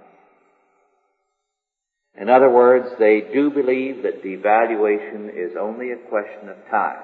In 2.20 2.28
other 2.28 2.50
words, 2.50 2.90
they 2.98 3.22
do 3.22 3.50
believe 3.50 4.02
that 4.02 4.22
devaluation 4.22 5.34
is 5.34 5.56
only 5.56 5.92
a 5.92 5.96
question 5.96 6.50
of 6.50 6.68
time. 6.68 7.00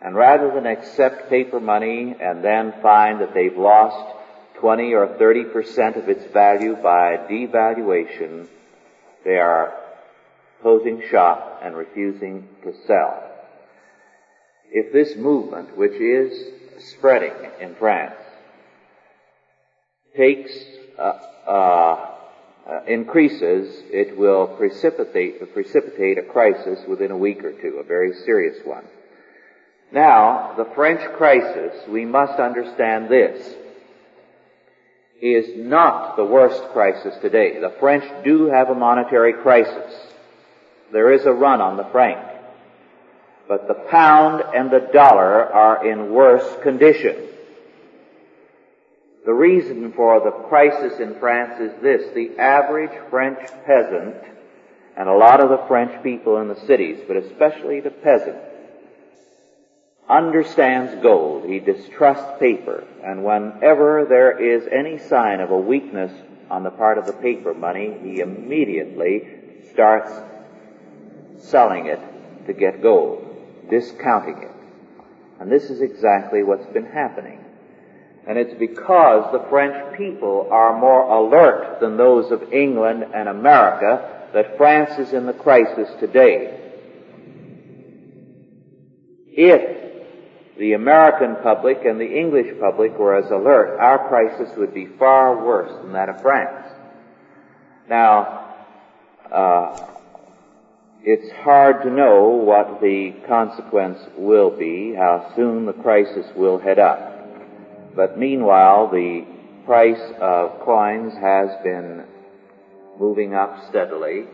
And 0.00 0.16
rather 0.16 0.50
than 0.50 0.66
accept 0.66 1.30
paper 1.30 1.60
money 1.60 2.16
and 2.20 2.42
then 2.42 2.74
find 2.82 3.20
that 3.20 3.32
they've 3.32 3.56
lost 3.56 4.16
20 4.56 4.94
or 4.94 5.06
30 5.16 5.44
percent 5.44 5.96
of 5.96 6.08
its 6.08 6.24
value 6.32 6.74
by 6.74 7.16
devaluation, 7.30 8.48
they 9.24 9.38
are 9.38 9.72
closing 10.62 11.02
shop 11.10 11.60
and 11.62 11.76
refusing 11.76 12.48
to 12.64 12.74
sell. 12.86 13.22
If 14.72 14.92
this 14.92 15.16
movement, 15.16 15.76
which 15.76 15.92
is 15.92 16.59
spreading 16.80 17.32
in 17.60 17.74
France 17.76 18.14
takes 20.16 20.52
uh, 20.98 21.02
uh, 21.46 22.06
uh, 22.68 22.84
increases, 22.86 23.82
it 23.90 24.16
will 24.16 24.46
precipitate 24.46 25.52
precipitate 25.52 26.18
a 26.18 26.22
crisis 26.22 26.78
within 26.88 27.10
a 27.10 27.16
week 27.16 27.42
or 27.44 27.52
two, 27.52 27.78
a 27.78 27.84
very 27.84 28.12
serious 28.24 28.56
one. 28.64 28.84
Now, 29.92 30.54
the 30.56 30.68
French 30.74 31.00
crisis, 31.16 31.74
we 31.88 32.04
must 32.04 32.38
understand 32.38 33.08
this, 33.08 33.54
is 35.20 35.46
not 35.56 36.16
the 36.16 36.24
worst 36.24 36.62
crisis 36.72 37.14
today. 37.20 37.60
The 37.60 37.74
French 37.80 38.04
do 38.24 38.46
have 38.46 38.70
a 38.70 38.74
monetary 38.74 39.34
crisis. 39.34 39.94
There 40.92 41.12
is 41.12 41.26
a 41.26 41.32
run 41.32 41.60
on 41.60 41.76
the 41.76 41.84
franc 41.84 42.29
but 43.50 43.66
the 43.66 43.74
pound 43.74 44.44
and 44.54 44.70
the 44.70 44.88
dollar 44.92 45.44
are 45.52 45.84
in 45.84 46.12
worse 46.12 46.62
condition. 46.62 47.16
The 49.26 49.32
reason 49.32 49.92
for 49.92 50.20
the 50.20 50.30
crisis 50.30 51.00
in 51.00 51.18
France 51.18 51.60
is 51.60 51.72
this. 51.82 52.14
The 52.14 52.38
average 52.38 52.92
French 53.10 53.40
peasant, 53.66 54.14
and 54.96 55.08
a 55.08 55.16
lot 55.16 55.40
of 55.40 55.50
the 55.50 55.66
French 55.66 56.00
people 56.04 56.36
in 56.40 56.46
the 56.46 56.60
cities, 56.64 57.00
but 57.08 57.16
especially 57.16 57.80
the 57.80 57.90
peasant, 57.90 58.36
understands 60.08 61.02
gold. 61.02 61.50
He 61.50 61.58
distrusts 61.58 62.38
paper. 62.38 62.84
And 63.02 63.24
whenever 63.24 64.06
there 64.08 64.38
is 64.38 64.68
any 64.70 64.98
sign 65.08 65.40
of 65.40 65.50
a 65.50 65.58
weakness 65.58 66.12
on 66.48 66.62
the 66.62 66.70
part 66.70 66.98
of 66.98 67.06
the 67.06 67.14
paper 67.14 67.52
money, 67.52 67.98
he 68.00 68.20
immediately 68.20 69.26
starts 69.72 70.12
selling 71.38 71.86
it 71.86 71.98
to 72.46 72.52
get 72.52 72.80
gold 72.80 73.26
discounting 73.70 74.42
it. 74.42 74.50
And 75.40 75.50
this 75.50 75.70
is 75.70 75.80
exactly 75.80 76.42
what's 76.42 76.66
been 76.72 76.86
happening. 76.86 77.42
And 78.26 78.36
it's 78.36 78.58
because 78.58 79.32
the 79.32 79.48
French 79.48 79.96
people 79.96 80.48
are 80.50 80.78
more 80.78 81.02
alert 81.02 81.80
than 81.80 81.96
those 81.96 82.30
of 82.30 82.52
England 82.52 83.04
and 83.14 83.28
America 83.28 84.28
that 84.34 84.56
France 84.56 84.98
is 84.98 85.14
in 85.14 85.26
the 85.26 85.32
crisis 85.32 85.88
today. 85.98 86.56
If 89.28 90.58
the 90.58 90.74
American 90.74 91.36
public 91.42 91.86
and 91.86 91.98
the 91.98 92.18
English 92.18 92.60
public 92.60 92.98
were 92.98 93.16
as 93.16 93.30
alert, 93.30 93.78
our 93.80 94.08
crisis 94.08 94.54
would 94.58 94.74
be 94.74 94.86
far 94.86 95.42
worse 95.42 95.72
than 95.82 95.94
that 95.94 96.10
of 96.10 96.20
France. 96.20 96.66
Now, 97.88 98.54
uh, 99.32 99.86
it's 101.02 101.32
hard 101.42 101.82
to 101.82 101.90
know 101.90 102.28
what 102.28 102.80
the 102.80 103.14
consequence 103.26 103.98
will 104.18 104.50
be, 104.50 104.94
how 104.94 105.32
soon 105.34 105.64
the 105.64 105.72
crisis 105.72 106.26
will 106.36 106.58
head 106.58 106.78
up. 106.78 106.98
But 107.96 108.18
meanwhile, 108.18 108.88
the 108.90 109.24
price 109.64 110.12
of 110.20 110.60
coins 110.60 111.14
has 111.14 111.48
been 111.64 112.04
moving 112.98 113.34
up 113.34 113.68
steadily. 113.70 114.26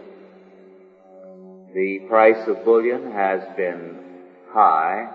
The 1.72 2.00
price 2.08 2.48
of 2.48 2.64
bullion 2.64 3.12
has 3.12 3.42
been 3.56 4.02
high, 4.50 5.08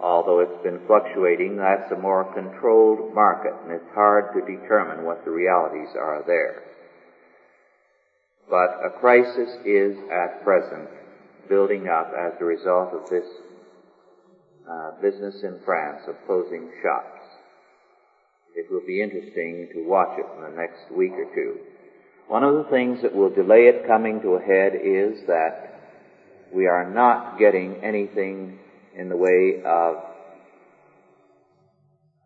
although 0.00 0.40
it's 0.40 0.62
been 0.62 0.80
fluctuating. 0.86 1.56
That's 1.56 1.92
a 1.92 1.96
more 1.96 2.32
controlled 2.32 3.14
market, 3.14 3.52
and 3.64 3.72
it's 3.72 3.94
hard 3.94 4.32
to 4.34 4.40
determine 4.40 5.04
what 5.04 5.24
the 5.24 5.30
realities 5.30 5.94
are 5.94 6.22
there. 6.26 6.62
But 8.48 8.78
a 8.84 8.90
crisis 9.00 9.50
is 9.64 9.96
at 10.10 10.44
present 10.44 10.88
building 11.48 11.88
up 11.88 12.12
as 12.16 12.32
a 12.40 12.44
result 12.44 12.92
of 12.92 13.08
this 13.10 13.26
uh, 14.68 14.92
business 15.00 15.42
in 15.42 15.60
France 15.64 16.02
of 16.08 16.14
closing 16.26 16.70
shops. 16.82 17.20
It 18.54 18.70
will 18.70 18.86
be 18.86 19.02
interesting 19.02 19.68
to 19.74 19.88
watch 19.88 20.18
it 20.18 20.26
in 20.36 20.42
the 20.42 20.56
next 20.56 20.90
week 20.96 21.12
or 21.12 21.26
two. 21.34 21.58
One 22.28 22.42
of 22.42 22.54
the 22.54 22.70
things 22.70 23.02
that 23.02 23.14
will 23.14 23.30
delay 23.30 23.66
it 23.66 23.86
coming 23.86 24.20
to 24.22 24.34
a 24.34 24.42
head 24.42 24.72
is 24.74 25.26
that 25.26 25.80
we 26.52 26.66
are 26.66 26.88
not 26.88 27.38
getting 27.38 27.76
anything 27.84 28.58
in 28.96 29.08
the 29.08 29.16
way 29.16 29.62
of 29.64 29.96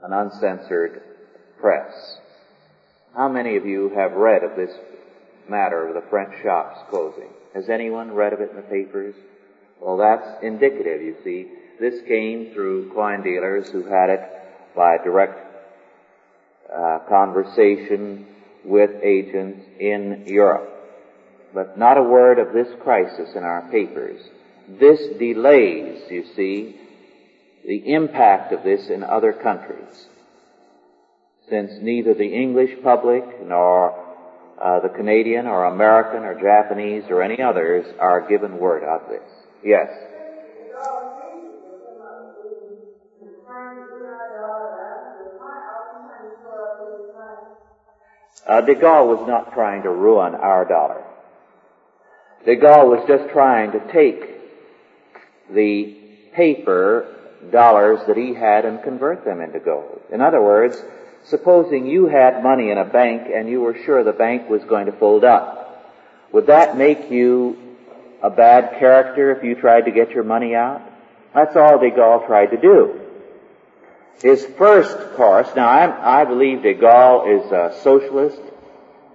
an 0.02 0.12
uncensored 0.12 1.02
press. 1.60 1.92
How 3.14 3.28
many 3.28 3.56
of 3.56 3.66
you 3.66 3.90
have 3.96 4.12
read 4.12 4.44
of 4.44 4.56
this 4.56 4.70
matter 5.50 5.88
of 5.88 5.94
the 5.94 6.08
French 6.08 6.32
shops 6.42 6.78
closing? 6.88 7.28
Has 7.54 7.68
anyone 7.68 8.12
read 8.12 8.32
of 8.32 8.40
it 8.40 8.50
in 8.50 8.56
the 8.56 8.62
papers? 8.62 9.14
Well, 9.80 9.96
that's 9.96 10.42
indicative, 10.42 11.02
you 11.02 11.16
see. 11.24 11.48
This 11.80 12.00
came 12.06 12.52
through 12.52 12.92
coin 12.94 13.22
dealers 13.22 13.68
who 13.70 13.84
had 13.84 14.10
it 14.10 14.20
by 14.76 14.98
direct 14.98 15.38
uh, 16.72 17.00
conversation 17.08 18.26
with 18.64 18.90
agents 19.02 19.66
in 19.78 20.24
Europe. 20.26 20.68
But 21.52 21.78
not 21.78 21.98
a 21.98 22.02
word 22.02 22.38
of 22.38 22.52
this 22.52 22.68
crisis 22.82 23.30
in 23.34 23.42
our 23.42 23.68
papers. 23.70 24.20
This 24.68 25.00
delays, 25.18 26.02
you 26.10 26.24
see, 26.36 26.76
the 27.66 27.92
impact 27.92 28.52
of 28.52 28.62
this 28.62 28.88
in 28.88 29.02
other 29.02 29.32
countries. 29.32 30.06
Since 31.48 31.72
neither 31.80 32.14
the 32.14 32.32
English 32.32 32.82
public 32.84 33.24
nor 33.44 33.99
uh, 34.60 34.80
the 34.80 34.88
Canadian 34.90 35.46
or 35.46 35.64
American 35.64 36.24
or 36.24 36.38
Japanese 36.40 37.04
or 37.08 37.22
any 37.22 37.40
others 37.42 37.86
are 37.98 38.28
given 38.28 38.58
word 38.58 38.82
of 38.84 39.08
this. 39.08 39.22
Yes. 39.64 39.88
Uh, 48.46 48.60
de 48.62 48.74
Gaulle 48.74 49.06
was 49.06 49.28
not 49.28 49.52
trying 49.52 49.82
to 49.82 49.90
ruin 49.90 50.34
our 50.34 50.64
dollar. 50.64 51.04
De 52.44 52.56
Gaulle 52.56 52.88
was 52.88 53.04
just 53.06 53.30
trying 53.32 53.70
to 53.72 53.92
take 53.92 54.24
the 55.54 55.96
paper 56.34 57.16
dollars 57.52 58.00
that 58.06 58.16
he 58.16 58.34
had 58.34 58.64
and 58.64 58.82
convert 58.82 59.24
them 59.24 59.40
into 59.40 59.60
gold. 59.60 60.00
In 60.12 60.20
other 60.20 60.42
words, 60.42 60.82
supposing 61.24 61.86
you 61.86 62.06
had 62.06 62.42
money 62.42 62.70
in 62.70 62.78
a 62.78 62.84
bank 62.84 63.28
and 63.32 63.48
you 63.48 63.60
were 63.60 63.76
sure 63.84 64.02
the 64.02 64.12
bank 64.12 64.48
was 64.48 64.62
going 64.64 64.86
to 64.86 64.92
fold 64.92 65.24
up, 65.24 65.58
would 66.32 66.46
that 66.46 66.76
make 66.76 67.10
you 67.10 67.56
a 68.22 68.30
bad 68.30 68.78
character 68.78 69.32
if 69.32 69.42
you 69.44 69.54
tried 69.54 69.82
to 69.82 69.90
get 69.90 70.10
your 70.10 70.24
money 70.24 70.54
out? 70.54 70.82
That's 71.34 71.56
all 71.56 71.78
de 71.78 71.90
Gaulle 71.90 72.26
tried 72.26 72.46
to 72.46 72.56
do. 72.56 73.00
His 74.22 74.44
first 74.44 75.14
course, 75.14 75.48
now 75.56 75.68
i 75.68 76.22
I 76.22 76.24
believe 76.24 76.62
de 76.62 76.74
Gaulle 76.74 77.44
is 77.44 77.52
a 77.52 77.80
socialist 77.82 78.40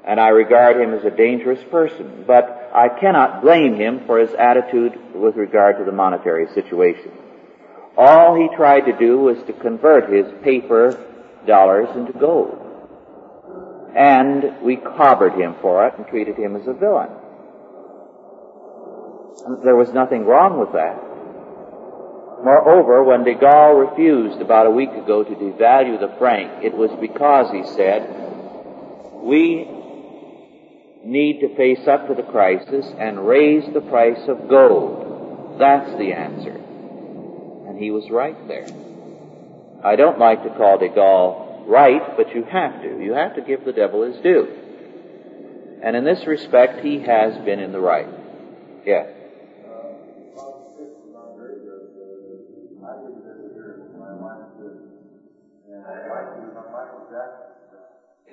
and 0.06 0.20
I 0.20 0.30
regard 0.30 0.80
him 0.80 0.94
as 0.94 1.04
a 1.04 1.10
dangerous 1.10 1.64
person, 1.72 2.26
but 2.28 2.72
I 2.74 2.90
cannot 2.90 3.42
blame 3.42 3.76
him 3.76 4.06
for 4.06 4.20
his 4.20 4.34
attitude 4.34 5.16
with 5.16 5.36
regard 5.36 5.80
to 5.80 5.84
the 5.84 5.92
monetary 5.92 6.48
situation. 6.54 7.12
All 7.98 8.36
he 8.36 8.56
tried 8.56 8.82
to 8.82 8.98
do 8.98 9.18
was 9.20 9.42
to 9.48 9.54
convert 9.54 10.12
his 10.12 10.28
paper 10.44 11.04
dollars 11.46 11.90
into 11.96 12.14
gold. 12.14 12.62
And 13.96 14.62
we 14.64 14.76
clobbered 14.78 15.38
him 15.38 15.56
for 15.62 15.88
it 15.88 15.94
and 15.98 16.06
treated 16.08 16.36
him 16.36 16.56
as 16.56 16.68
a 16.68 16.74
villain. 16.74 17.10
There 19.64 19.76
was 19.76 19.94
nothing 19.94 20.26
wrong 20.26 20.60
with 20.60 20.74
that. 20.74 20.96
Moreover, 22.44 23.04
when 23.04 23.24
de 23.24 23.36
Gaulle 23.36 23.90
refused 23.90 24.42
about 24.42 24.68
a 24.68 24.72
week 24.72 24.92
ago 24.92 25.24
to 25.24 25.32
devalue 25.32 26.00
the 26.00 26.16
franc, 26.18 26.64
it 26.64 26.74
was 26.74 26.92
because, 27.00 27.52
he 27.52 27.64
said, 27.76 28.10
we 29.24 29.68
need 31.04 31.40
to 31.42 31.56
face 31.56 31.88
up 31.88 32.08
to 32.08 32.16
the 32.16 32.24
crisis 32.24 32.86
and 33.00 33.28
raise 33.28 33.64
the 33.74 33.82
price 33.82 34.28
of 34.28 34.50
gold. 34.50 35.58
That's 35.60 35.98
the 35.98 36.14
answer. 36.14 36.56
And 37.68 37.80
he 37.80 37.92
was 37.92 38.10
right 38.10 38.48
there. 38.48 38.68
I 39.86 39.96
don't 39.96 40.18
like 40.18 40.42
to 40.42 40.50
call 40.50 40.80
de 40.80 40.90
Gaulle 40.90 41.68
right, 41.68 42.18
but 42.18 42.34
you 42.34 42.44
have 42.46 42.82
to. 42.82 43.04
You 43.04 43.14
have 43.14 43.36
to 43.36 43.42
give 43.42 43.64
the 43.66 43.72
devil 43.72 44.02
his 44.02 44.20
due. 44.24 44.48
And 45.84 45.96
in 45.96 46.04
this 46.04 46.26
respect, 46.26 46.84
he 46.84 47.02
has 47.02 47.38
been 47.46 47.60
in 47.60 47.72
the 47.72 47.80
right. 47.80 48.10
Yes. 48.84 49.10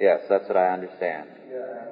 Yes, 0.00 0.20
that's 0.30 0.48
what 0.48 0.56
I 0.56 0.72
understand. 0.72 1.28
what 1.48 1.91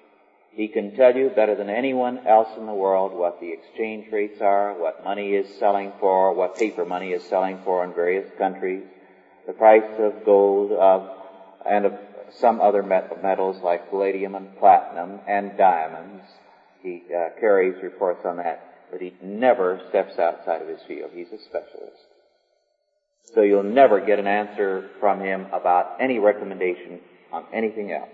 He 0.53 0.67
can 0.67 0.95
tell 0.95 1.15
you 1.15 1.29
better 1.29 1.55
than 1.55 1.69
anyone 1.69 2.27
else 2.27 2.49
in 2.57 2.65
the 2.65 2.73
world 2.73 3.13
what 3.13 3.39
the 3.39 3.53
exchange 3.53 4.11
rates 4.11 4.41
are, 4.41 4.73
what 4.73 5.03
money 5.03 5.33
is 5.33 5.47
selling 5.57 5.93
for, 5.99 6.33
what 6.33 6.57
paper 6.57 6.83
money 6.83 7.13
is 7.13 7.23
selling 7.23 7.59
for 7.63 7.83
in 7.85 7.93
various 7.93 8.29
countries, 8.37 8.83
the 9.47 9.53
price 9.53 9.97
of 9.97 10.25
gold, 10.25 10.73
of, 10.73 11.09
and 11.65 11.85
of 11.85 11.93
some 12.37 12.59
other 12.59 12.83
metals 12.83 13.61
like 13.63 13.89
palladium 13.89 14.35
and 14.35 14.57
platinum 14.57 15.19
and 15.25 15.57
diamonds. 15.57 16.23
He 16.81 17.03
uh, 17.15 17.29
carries 17.39 17.81
reports 17.81 18.25
on 18.25 18.37
that, 18.37 18.61
but 18.91 19.01
he 19.01 19.13
never 19.21 19.81
steps 19.89 20.19
outside 20.19 20.61
of 20.61 20.67
his 20.67 20.81
field. 20.87 21.11
He's 21.13 21.31
a 21.31 21.39
specialist. 21.39 22.07
So 23.33 23.41
you'll 23.41 23.63
never 23.63 24.01
get 24.01 24.19
an 24.19 24.27
answer 24.27 24.89
from 24.99 25.21
him 25.21 25.47
about 25.53 26.01
any 26.01 26.19
recommendation 26.19 26.99
on 27.31 27.45
anything 27.53 27.91
else. 27.93 28.09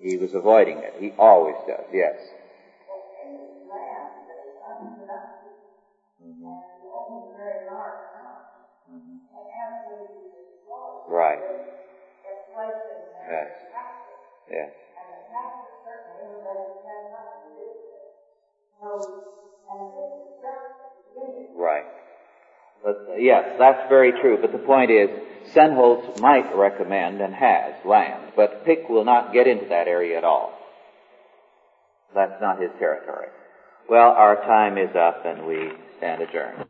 He 0.00 0.16
was 0.16 0.34
avoiding 0.34 0.78
it. 0.78 0.94
He 1.00 1.12
always 1.18 1.56
does, 1.66 1.86
yes. 1.92 2.14
Right. 11.08 11.38
Yes. 13.28 13.50
Yes. 14.50 14.70
Right. 21.56 21.84
But 22.82 22.96
uh, 23.10 23.16
yes, 23.16 23.44
that's 23.58 23.88
very 23.88 24.12
true. 24.20 24.38
But 24.40 24.52
the 24.52 24.58
point 24.58 24.90
is, 24.90 25.08
Sennholz 25.52 26.20
might 26.20 26.54
recommend 26.54 27.20
and 27.20 27.34
has 27.34 27.74
land, 27.84 28.32
but 28.36 28.64
Pick 28.64 28.88
will 28.88 29.04
not 29.04 29.32
get 29.32 29.46
into 29.46 29.66
that 29.66 29.88
area 29.88 30.18
at 30.18 30.24
all. 30.24 30.58
That's 32.14 32.40
not 32.40 32.60
his 32.60 32.70
territory. 32.78 33.28
Well, 33.88 34.10
our 34.10 34.36
time 34.36 34.78
is 34.78 34.94
up 34.96 35.26
and 35.26 35.46
we 35.46 35.72
stand 35.98 36.22
adjourned. 36.22 36.66